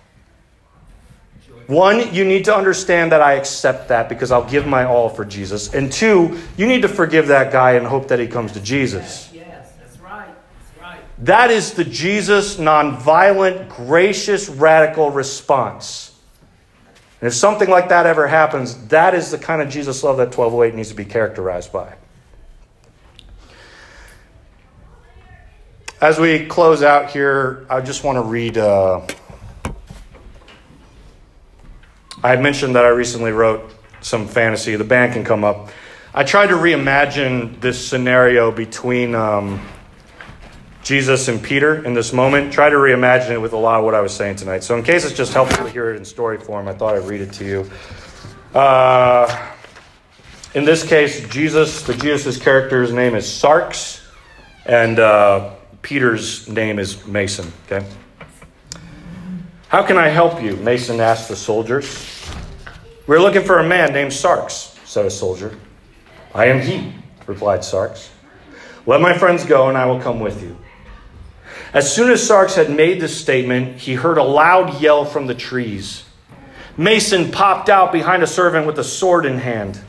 One, 1.67 2.15
you 2.15 2.25
need 2.25 2.47
to 2.47 2.57
understand 2.57 3.13
that 3.13 3.21
I 3.21 3.35
accept 3.35 3.89
that 3.89 4.09
because 4.09 4.33
I'll 4.33 4.49
give 4.49 4.67
my 4.67 4.85
all 4.85 5.11
for 5.11 5.27
Jesus. 5.27 5.75
And 5.75 5.93
two, 5.93 6.41
you 6.57 6.67
need 6.67 6.83
to 6.83 6.89
forgive 6.89 7.27
that 7.27 7.53
guy 7.53 7.73
and 7.73 7.87
hope 7.87 8.09
that 8.09 8.19
he 8.19 8.29
comes 8.29 8.53
to 8.53 8.61
Jesus. 8.63 9.31
Yes, 9.31 9.73
that's 9.79 9.99
right. 9.99 10.27
That's 10.27 10.81
right. 10.81 11.01
That 11.23 11.53
is 11.53 11.75
the 11.75 11.85
Jesus 11.85 12.57
nonviolent, 12.57 13.69
gracious, 13.69 14.49
radical 14.49 15.13
response. 15.13 16.19
And 17.21 17.29
if 17.29 17.35
something 17.35 17.71
like 17.71 17.91
that 17.91 18.07
ever 18.07 18.27
happens, 18.27 18.89
that 18.89 19.15
is 19.15 19.31
the 19.31 19.39
kind 19.39 19.63
of 19.63 19.69
Jesus 19.69 20.03
love 20.03 20.17
that 20.17 20.37
1208 20.37 20.75
needs 20.75 20.89
to 20.89 20.97
be 20.97 21.05
characterized 21.05 21.73
by. 21.73 21.95
As 26.01 26.19
we 26.19 26.45
close 26.47 26.83
out 26.83 27.13
here, 27.13 27.67
I 27.71 27.83
just 27.83 28.03
want 28.03 28.17
to 28.17 28.23
read. 28.23 28.59
Uh, 28.59 29.07
I 32.25 32.31
had 32.31 32.43
mentioned 32.43 32.75
that 32.75 32.85
I 32.85 32.89
recently 32.89 33.31
wrote 33.31 33.73
some 34.01 34.27
fantasy. 34.27 34.75
The 34.75 34.83
band 34.83 35.13
can 35.13 35.23
come 35.23 35.45
up. 35.45 35.71
I 36.13 36.25
tried 36.25 36.49
to 36.49 36.55
reimagine 36.55 37.61
this 37.61 37.87
scenario 37.87 38.51
between 38.51 39.15
um, 39.15 39.65
Jesus 40.83 41.29
and 41.29 41.43
Peter 41.43 41.85
in 41.85 41.95
this 41.95 42.13
moment. 42.13 42.53
Try 42.53 42.69
to 42.69 42.77
reimagine 42.77 43.31
it 43.31 43.41
with 43.41 43.53
a 43.53 43.57
lot 43.57 43.79
of 43.79 43.85
what 43.85 43.95
I 43.95 44.01
was 44.01 44.15
saying 44.15 44.37
tonight. 44.37 44.65
So, 44.65 44.77
in 44.77 44.83
case 44.83 45.05
it's 45.05 45.17
just 45.17 45.33
helpful 45.33 45.65
to 45.65 45.71
hear 45.71 45.91
it 45.91 45.97
in 45.97 46.05
story 46.05 46.39
form, 46.39 46.69
I 46.69 46.75
thought 46.75 46.95
I'd 46.95 47.05
read 47.05 47.21
it 47.21 47.33
to 47.35 47.45
you. 47.45 47.71
Uh, 48.55 49.51
in 50.55 50.65
this 50.65 50.87
case, 50.87 51.27
Jesus, 51.29 51.83
the 51.83 51.95
Jesus' 51.95 52.37
character's 52.37 52.93
name 52.93 53.15
is 53.15 53.31
Sarks, 53.31 54.07
and 54.67 54.99
uh, 54.99 55.55
Peter's 55.81 56.49
name 56.49 56.79
is 56.79 57.07
Mason. 57.07 57.51
Okay. 57.67 57.87
How 59.69 59.83
can 59.83 59.97
I 59.97 60.09
help 60.09 60.43
you? 60.43 60.57
Mason 60.57 61.01
asked 61.01 61.29
the 61.29 61.37
soldiers. 61.37 62.29
We're 63.07 63.21
looking 63.21 63.43
for 63.43 63.61
a 63.61 63.67
man 63.67 63.93
named 63.93 64.13
Sarks, 64.13 64.79
said 64.85 65.07
a 65.07 65.11
soldier. 65.11 65.57
I 66.35 66.47
am 66.47 66.61
he, 66.61 66.93
replied 67.27 67.65
Sarks. 67.65 68.11
Let 68.85 69.01
my 69.01 69.17
friends 69.17 69.45
go, 69.47 69.69
and 69.69 69.79
I 69.79 69.87
will 69.87 70.01
come 70.01 70.21
with 70.21 70.43
you. 70.43 70.57
As 71.75 71.95
soon 71.95 72.11
as 72.11 72.27
Sarks 72.27 72.55
had 72.55 72.71
made 72.71 73.01
this 73.01 73.19
statement, 73.19 73.79
he 73.79 73.95
heard 73.95 74.19
a 74.19 74.23
loud 74.23 74.81
yell 74.81 75.05
from 75.05 75.27
the 75.27 75.35
trees. 75.35 76.05
Mason 76.77 77.31
popped 77.31 77.69
out 77.69 77.93
behind 77.93 78.23
a 78.23 78.27
servant 78.27 78.67
with 78.67 78.79
a 78.79 78.85
sword 78.85 79.25
in 79.25 79.39
hand. 79.39 79.81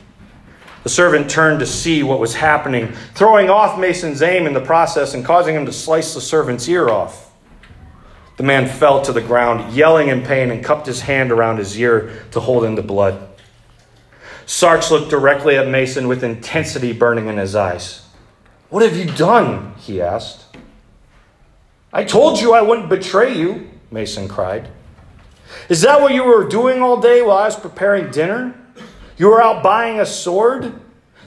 The 0.82 0.88
servant 0.88 1.30
turned 1.30 1.60
to 1.60 1.66
see 1.66 2.02
what 2.02 2.20
was 2.20 2.34
happening, 2.34 2.92
throwing 3.14 3.50
off 3.50 3.78
Mason's 3.78 4.22
aim 4.22 4.46
in 4.46 4.52
the 4.52 4.60
process 4.60 5.14
and 5.14 5.24
causing 5.24 5.54
him 5.54 5.66
to 5.66 5.72
slice 5.72 6.14
the 6.14 6.20
servant's 6.20 6.68
ear 6.68 6.88
off. 6.88 7.32
The 8.36 8.42
man 8.42 8.66
fell 8.66 9.00
to 9.02 9.12
the 9.12 9.20
ground, 9.20 9.74
yelling 9.74 10.08
in 10.08 10.22
pain, 10.22 10.50
and 10.50 10.64
cupped 10.64 10.86
his 10.86 11.02
hand 11.02 11.30
around 11.30 11.58
his 11.58 11.78
ear 11.78 12.24
to 12.32 12.40
hold 12.40 12.64
in 12.64 12.74
the 12.74 12.82
blood. 12.82 13.28
Sarks 14.46 14.90
looked 14.90 15.10
directly 15.10 15.56
at 15.56 15.68
Mason 15.68 16.08
with 16.08 16.24
intensity 16.24 16.92
burning 16.92 17.28
in 17.28 17.36
his 17.36 17.54
eyes. 17.54 18.06
What 18.68 18.82
have 18.82 18.96
you 18.96 19.06
done? 19.06 19.74
he 19.78 20.02
asked. 20.02 20.43
I 21.94 22.02
told 22.02 22.40
you 22.40 22.52
I 22.52 22.60
wouldn't 22.60 22.88
betray 22.88 23.38
you, 23.38 23.70
Mason 23.92 24.26
cried. 24.26 24.68
Is 25.68 25.82
that 25.82 26.00
what 26.00 26.12
you 26.12 26.24
were 26.24 26.48
doing 26.48 26.82
all 26.82 27.00
day 27.00 27.22
while 27.22 27.38
I 27.38 27.44
was 27.44 27.54
preparing 27.54 28.10
dinner? 28.10 28.52
You 29.16 29.28
were 29.28 29.40
out 29.40 29.62
buying 29.62 30.00
a 30.00 30.06
sword? 30.06 30.74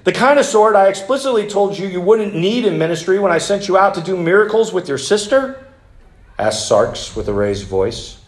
The 0.03 0.11
kind 0.11 0.37
of 0.37 0.45
sword 0.45 0.75
I 0.75 0.89
explicitly 0.89 1.47
told 1.47 1.77
you 1.77 1.87
you 1.87 2.01
wouldn't 2.01 2.35
need 2.35 2.65
in 2.65 2.77
ministry 2.77 3.17
when 3.17 3.31
I 3.31 3.37
sent 3.37 3.69
you 3.69 3.77
out 3.77 3.95
to 3.95 4.01
do 4.01 4.17
miracles 4.17 4.73
with 4.73 4.89
your 4.89 4.97
sister? 4.97 5.65
asked 6.37 6.67
Sarks 6.67 7.15
with 7.15 7.29
a 7.29 7.33
raised 7.33 7.65
voice. 7.65 8.19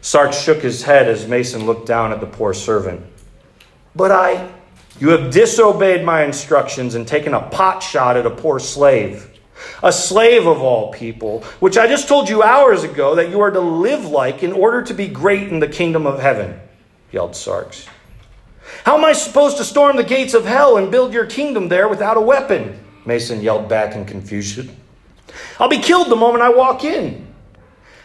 Sarks 0.00 0.42
shook 0.42 0.60
his 0.60 0.82
head 0.82 1.08
as 1.08 1.28
Mason 1.28 1.66
looked 1.66 1.86
down 1.86 2.10
at 2.10 2.20
the 2.20 2.26
poor 2.26 2.52
servant. 2.52 3.06
But 3.94 4.10
I, 4.10 4.50
you 4.98 5.10
have 5.10 5.30
disobeyed 5.30 6.04
my 6.04 6.24
instructions 6.24 6.96
and 6.96 7.06
taken 7.06 7.32
a 7.32 7.48
pot 7.48 7.80
shot 7.80 8.16
at 8.16 8.26
a 8.26 8.30
poor 8.30 8.58
slave, 8.58 9.27
a 9.82 9.92
slave 9.92 10.46
of 10.46 10.60
all 10.60 10.92
people, 10.92 11.42
which 11.60 11.78
I 11.78 11.86
just 11.86 12.08
told 12.08 12.28
you 12.28 12.42
hours 12.42 12.84
ago 12.84 13.14
that 13.16 13.30
you 13.30 13.40
are 13.40 13.50
to 13.50 13.60
live 13.60 14.06
like 14.06 14.42
in 14.42 14.52
order 14.52 14.82
to 14.82 14.94
be 14.94 15.08
great 15.08 15.48
in 15.48 15.60
the 15.60 15.68
kingdom 15.68 16.06
of 16.06 16.20
heaven, 16.20 16.60
yelled 17.12 17.36
Sarks. 17.36 17.86
How 18.84 18.96
am 18.96 19.04
I 19.04 19.12
supposed 19.12 19.56
to 19.58 19.64
storm 19.64 19.96
the 19.96 20.04
gates 20.04 20.34
of 20.34 20.44
hell 20.44 20.76
and 20.76 20.90
build 20.90 21.12
your 21.12 21.26
kingdom 21.26 21.68
there 21.68 21.88
without 21.88 22.16
a 22.16 22.20
weapon? 22.20 22.78
Mason 23.04 23.40
yelled 23.40 23.68
back 23.68 23.94
in 23.94 24.04
confusion. 24.04 24.76
I'll 25.58 25.68
be 25.68 25.78
killed 25.78 26.10
the 26.10 26.16
moment 26.16 26.42
I 26.42 26.50
walk 26.50 26.84
in. 26.84 27.26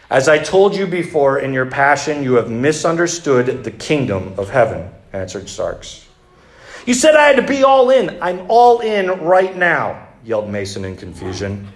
As 0.09 0.27
I 0.27 0.37
told 0.37 0.75
you 0.75 0.85
before, 0.85 1.39
in 1.39 1.53
your 1.53 1.65
passion, 1.65 2.23
you 2.23 2.35
have 2.35 2.49
misunderstood 2.49 3.63
the 3.63 3.71
kingdom 3.71 4.33
of 4.37 4.49
heaven, 4.49 4.91
answered 5.11 5.49
Sarks. 5.49 6.07
You 6.85 6.93
said 6.93 7.15
I 7.15 7.27
had 7.27 7.37
to 7.37 7.47
be 7.47 7.63
all 7.63 7.89
in. 7.89 8.21
I'm 8.21 8.45
all 8.49 8.79
in 8.79 9.07
right 9.21 9.55
now, 9.55 10.02
yelled 10.23 10.49
Mason 10.49 10.85
in 10.85 10.95
confusion. 10.95 11.67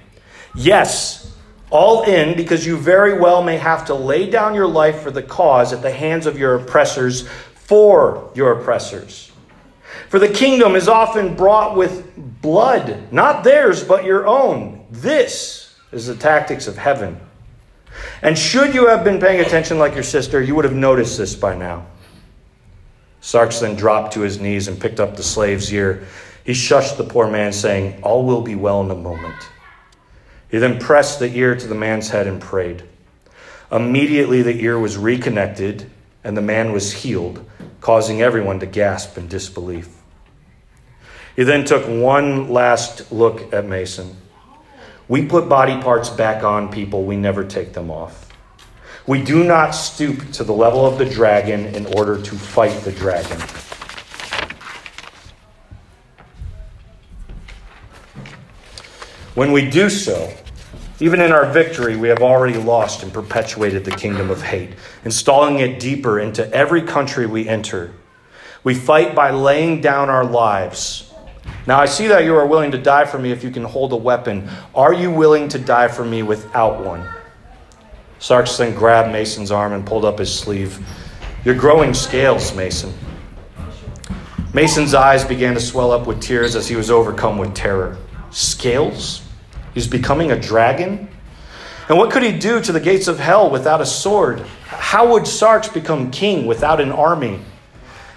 Yes, 0.55 1.35
all 1.69 2.03
in 2.03 2.35
because 2.37 2.65
you 2.65 2.77
very 2.77 3.19
well 3.19 3.43
may 3.43 3.57
have 3.57 3.85
to 3.85 3.93
lay 3.93 4.29
down 4.29 4.55
your 4.55 4.67
life 4.67 5.01
for 5.01 5.11
the 5.11 5.23
cause 5.23 5.73
at 5.73 5.81
the 5.81 5.91
hands 5.91 6.25
of 6.25 6.37
your 6.37 6.55
oppressors 6.55 7.27
for 7.53 8.31
your 8.33 8.59
oppressors. 8.59 9.31
For 10.09 10.19
the 10.19 10.29
kingdom 10.29 10.75
is 10.75 10.87
often 10.87 11.35
brought 11.35 11.75
with 11.75 12.41
blood, 12.41 13.11
not 13.11 13.43
theirs, 13.43 13.83
but 13.83 14.05
your 14.05 14.25
own. 14.25 14.85
This 14.89 15.75
is 15.91 16.07
the 16.07 16.15
tactics 16.15 16.67
of 16.67 16.77
heaven. 16.77 17.19
And 18.21 18.37
should 18.37 18.73
you 18.73 18.87
have 18.87 19.03
been 19.03 19.19
paying 19.19 19.41
attention 19.41 19.79
like 19.79 19.95
your 19.95 20.03
sister, 20.03 20.41
you 20.41 20.55
would 20.55 20.65
have 20.65 20.73
noticed 20.73 21.17
this 21.17 21.35
by 21.35 21.55
now. 21.55 21.85
Sarx 23.21 23.59
then 23.59 23.75
dropped 23.75 24.13
to 24.13 24.21
his 24.21 24.39
knees 24.39 24.67
and 24.67 24.79
picked 24.79 24.99
up 24.99 25.17
the 25.17 25.23
slave's 25.23 25.73
ear. 25.73 26.07
He 26.47 26.53
shushed 26.53 26.95
the 26.95 27.03
poor 27.03 27.29
man, 27.29 27.51
saying, 27.51 28.01
All 28.03 28.25
will 28.25 28.41
be 28.41 28.55
well 28.55 28.81
in 28.81 28.89
a 28.89 28.95
moment. 28.95 29.49
He 30.49 30.59
then 30.59 30.79
pressed 30.79 31.19
the 31.19 31.29
ear 31.35 31.57
to 31.57 31.67
the 31.67 31.75
man's 31.75 32.07
head 32.07 32.25
and 32.25 32.41
prayed. 32.41 32.83
Immediately 33.69 34.43
the 34.43 34.63
ear 34.63 34.79
was 34.79 34.97
reconnected 34.97 35.91
and 36.23 36.37
the 36.37 36.41
man 36.41 36.71
was 36.71 36.93
healed, 36.93 37.45
causing 37.81 38.21
everyone 38.21 38.61
to 38.61 38.65
gasp 38.65 39.17
in 39.17 39.27
disbelief. 39.27 39.93
He 41.35 41.43
then 41.43 41.65
took 41.65 41.85
one 41.85 42.47
last 42.47 43.11
look 43.11 43.53
at 43.53 43.65
Mason. 43.65 44.15
We 45.09 45.25
put 45.25 45.49
body 45.49 45.81
parts 45.81 46.09
back 46.09 46.45
on 46.45 46.71
people, 46.71 47.03
we 47.03 47.17
never 47.17 47.43
take 47.43 47.73
them 47.73 47.91
off. 47.91 48.29
We 49.05 49.21
do 49.21 49.43
not 49.43 49.71
stoop 49.71 50.31
to 50.31 50.45
the 50.45 50.53
level 50.53 50.85
of 50.85 50.97
the 50.97 51.09
dragon 51.09 51.65
in 51.75 51.87
order 51.87 52.21
to 52.21 52.35
fight 52.35 52.83
the 52.83 52.93
dragon. 52.93 53.41
When 59.37 59.51
we 59.51 59.69
do 59.69 59.87
so, 59.87 60.33
even 60.99 61.21
in 61.21 61.31
our 61.31 61.45
victory, 61.45 61.95
we 61.95 62.07
have 62.07 62.23
already 62.23 62.57
lost 62.57 63.03
and 63.03 63.13
perpetuated 63.13 63.85
the 63.85 63.91
kingdom 63.91 64.31
of 64.31 64.41
hate, 64.41 64.71
installing 65.05 65.59
it 65.59 65.79
deeper 65.79 66.19
into 66.19 66.51
every 66.51 66.81
country 66.81 67.27
we 67.27 67.47
enter. 67.47 67.93
We 68.63 68.73
fight 68.73 69.13
by 69.13 69.29
laying 69.29 69.79
down 69.79 70.09
our 70.09 70.25
lives. 70.25 71.13
Now, 71.67 71.79
I 71.79 71.85
see 71.85 72.07
that 72.07 72.23
you 72.23 72.35
are 72.35 72.47
willing 72.47 72.71
to 72.71 72.79
die 72.79 73.05
for 73.05 73.19
me 73.19 73.31
if 73.31 73.43
you 73.43 73.51
can 73.51 73.63
hold 73.63 73.93
a 73.93 73.95
weapon. 73.95 74.49
Are 74.73 74.91
you 74.91 75.11
willing 75.11 75.49
to 75.49 75.59
die 75.59 75.87
for 75.87 76.03
me 76.03 76.23
without 76.23 76.83
one? 76.83 77.07
Sarx 78.19 78.57
then 78.57 78.73
grabbed 78.73 79.11
Mason's 79.11 79.51
arm 79.51 79.71
and 79.71 79.85
pulled 79.85 80.03
up 80.03 80.17
his 80.17 80.33
sleeve. 80.33 80.83
You're 81.45 81.53
growing 81.53 81.93
scales, 81.93 82.55
Mason. 82.55 82.91
Mason's 84.51 84.95
eyes 84.95 85.23
began 85.23 85.53
to 85.53 85.59
swell 85.59 85.91
up 85.91 86.07
with 86.07 86.23
tears 86.23 86.55
as 86.55 86.67
he 86.67 86.75
was 86.75 86.89
overcome 86.89 87.37
with 87.37 87.53
terror. 87.53 87.99
Scales? 88.31 89.21
He's 89.77 89.87
becoming 89.87 90.31
a 90.31 90.39
dragon? 90.39 91.07
And 91.87 91.99
what 91.99 92.09
could 92.09 92.23
he 92.23 92.31
do 92.31 92.59
to 92.59 92.71
the 92.71 92.79
gates 92.79 93.07
of 93.07 93.19
hell 93.19 93.51
without 93.51 93.79
a 93.79 93.85
sword? 93.85 94.39
How 94.65 95.11
would 95.11 95.25
Sarx 95.25 95.71
become 95.71 96.09
king 96.09 96.47
without 96.47 96.81
an 96.81 96.91
army? 96.91 97.39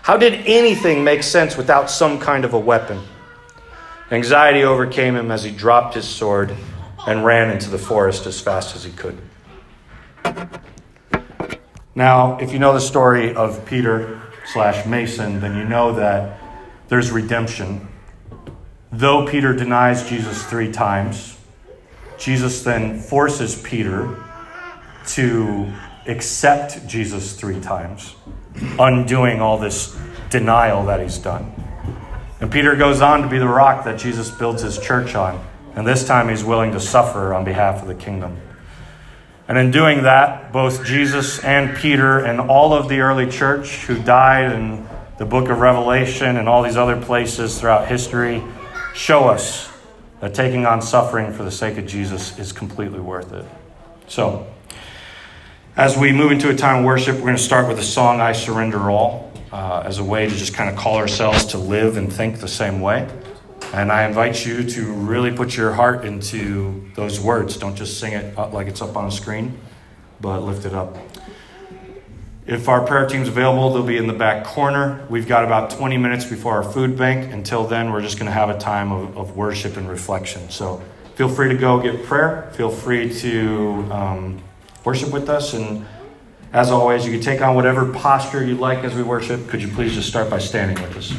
How 0.01 0.16
did 0.16 0.46
anything 0.46 1.05
make 1.05 1.23
sense 1.23 1.59
without 1.59 1.90
some 1.90 2.18
kind 2.18 2.46
of 2.46 2.55
a 2.55 2.59
weapon? 2.59 3.03
Anxiety 4.11 4.64
overcame 4.64 5.14
him 5.14 5.31
as 5.31 5.44
he 5.44 5.51
dropped 5.51 5.92
his 5.92 6.09
sword 6.09 6.57
and 7.07 7.27
ran 7.27 7.51
into 7.51 7.68
the 7.68 7.77
forest 7.77 8.25
as 8.25 8.40
fast 8.40 8.75
as 8.75 8.85
he 8.85 8.92
could. 8.92 9.18
Now, 11.94 12.38
if 12.38 12.55
you 12.55 12.59
know 12.59 12.73
the 12.73 12.81
story 12.81 13.35
of 13.35 13.66
Peter 13.66 14.18
slash 14.46 14.87
Mason, 14.87 15.40
then 15.40 15.59
you 15.59 15.64
know 15.64 15.92
that 15.92 16.40
there's 16.88 17.11
redemption. 17.11 17.87
Though 18.90 19.27
Peter 19.27 19.53
denies 19.53 20.09
Jesus 20.09 20.42
three 20.46 20.73
times, 20.73 21.37
Jesus 22.20 22.62
then 22.62 23.00
forces 23.00 23.61
Peter 23.61 24.22
to 25.09 25.72
accept 26.06 26.87
Jesus 26.87 27.35
three 27.35 27.61
times, 27.61 28.14
undoing 28.78 29.40
all 29.40 29.59
this 29.59 29.96
denial 30.28 30.85
that 30.85 31.00
he's 31.00 31.18
done. 31.18 31.52
And 32.40 32.52
Peter 32.52 32.76
goes 32.76 33.00
on 33.00 33.22
to 33.22 33.28
be 33.28 33.38
the 33.38 33.48
rock 33.48 33.85
that 33.85 33.98
Jesus 33.98 34.30
builds 34.30 34.62
his 34.62 34.78
church 34.78 35.14
on. 35.14 35.42
And 35.74 35.87
this 35.87 36.06
time 36.06 36.28
he's 36.28 36.44
willing 36.44 36.72
to 36.72 36.80
suffer 36.80 37.33
on 37.33 37.44
behalf 37.44 37.80
of 37.80 37.88
the 37.88 37.94
kingdom. 37.94 38.38
And 39.48 39.56
in 39.56 39.70
doing 39.70 40.02
that, 40.02 40.52
both 40.52 40.85
Jesus 40.85 41.42
and 41.42 41.76
Peter 41.76 42.18
and 42.18 42.40
all 42.40 42.72
of 42.72 42.88
the 42.88 43.00
early 43.00 43.30
church 43.30 43.85
who 43.87 44.00
died 44.02 44.52
in 44.52 44.87
the 45.18 45.24
book 45.24 45.48
of 45.48 45.59
Revelation 45.59 46.37
and 46.37 46.48
all 46.48 46.62
these 46.62 46.76
other 46.76 47.00
places 47.00 47.59
throughout 47.59 47.88
history 47.88 48.42
show 48.94 49.24
us 49.24 49.69
that 50.20 50.35
taking 50.35 50.66
on 50.66 50.83
suffering 50.83 51.33
for 51.33 51.42
the 51.42 51.50
sake 51.50 51.78
of 51.78 51.87
Jesus 51.87 52.38
is 52.38 52.52
completely 52.52 53.00
worth 53.00 53.33
it. 53.33 53.44
So, 54.06 54.46
as 55.76 55.96
we 55.96 56.12
move 56.12 56.33
into 56.33 56.50
a 56.50 56.54
time 56.54 56.80
of 56.80 56.85
worship, 56.85 57.16
we're 57.16 57.22
going 57.22 57.37
to 57.37 57.42
start 57.42 57.68
with 57.68 57.76
the 57.76 57.83
song 57.83 58.20
I 58.20 58.33
Surrender 58.33 58.90
All 58.90 59.33
uh, 59.52 59.83
as 59.85 59.98
a 59.98 60.04
way 60.04 60.28
to 60.28 60.35
just 60.35 60.52
kind 60.52 60.68
of 60.68 60.76
call 60.76 60.96
ourselves 60.96 61.46
to 61.46 61.59
live 61.59 61.96
and 61.96 62.12
think 62.12 62.38
the 62.40 62.48
same 62.48 62.80
way. 62.80 63.09
And 63.72 63.92
I 63.92 64.04
invite 64.06 64.44
you 64.44 64.64
to 64.64 64.92
really 64.92 65.30
put 65.30 65.56
your 65.56 65.72
heart 65.72 66.04
into 66.04 66.90
those 66.96 67.20
words. 67.20 67.56
Don't 67.56 67.76
just 67.76 68.00
sing 68.00 68.12
it 68.14 68.37
like 68.37 68.66
it's 68.66 68.83
up 68.83 68.96
on 68.96 69.06
a 69.06 69.12
screen, 69.12 69.59
but 70.20 70.40
lift 70.40 70.66
it 70.66 70.74
up. 70.74 70.96
If 72.50 72.68
our 72.68 72.84
prayer 72.84 73.06
team's 73.06 73.28
available, 73.28 73.72
they'll 73.72 73.84
be 73.84 73.96
in 73.96 74.08
the 74.08 74.12
back 74.12 74.42
corner. 74.42 75.06
We've 75.08 75.28
got 75.28 75.44
about 75.44 75.70
20 75.70 75.96
minutes 75.98 76.24
before 76.24 76.54
our 76.54 76.64
food 76.64 76.98
bank. 76.98 77.32
Until 77.32 77.64
then, 77.64 77.92
we're 77.92 78.00
just 78.00 78.18
going 78.18 78.26
to 78.26 78.32
have 78.32 78.50
a 78.50 78.58
time 78.58 78.90
of, 78.90 79.16
of, 79.16 79.36
worship 79.36 79.76
and 79.76 79.88
reflection. 79.88 80.50
So 80.50 80.82
feel 81.14 81.28
free 81.28 81.48
to 81.50 81.54
go 81.54 81.80
get 81.80 82.04
prayer. 82.06 82.50
Feel 82.56 82.70
free 82.70 83.14
to 83.20 83.86
um, 83.92 84.42
worship 84.84 85.12
with 85.12 85.28
us. 85.28 85.54
And 85.54 85.86
as 86.52 86.72
always, 86.72 87.06
you 87.06 87.12
can 87.12 87.20
take 87.20 87.40
on 87.40 87.54
whatever 87.54 87.92
posture 87.92 88.44
you 88.44 88.56
like 88.56 88.82
as 88.82 88.96
we 88.96 89.04
worship. 89.04 89.46
Could 89.46 89.62
you 89.62 89.68
please 89.68 89.94
just 89.94 90.08
start 90.08 90.28
by 90.28 90.40
standing 90.40 90.82
with 90.82 90.96
us? 90.96 91.14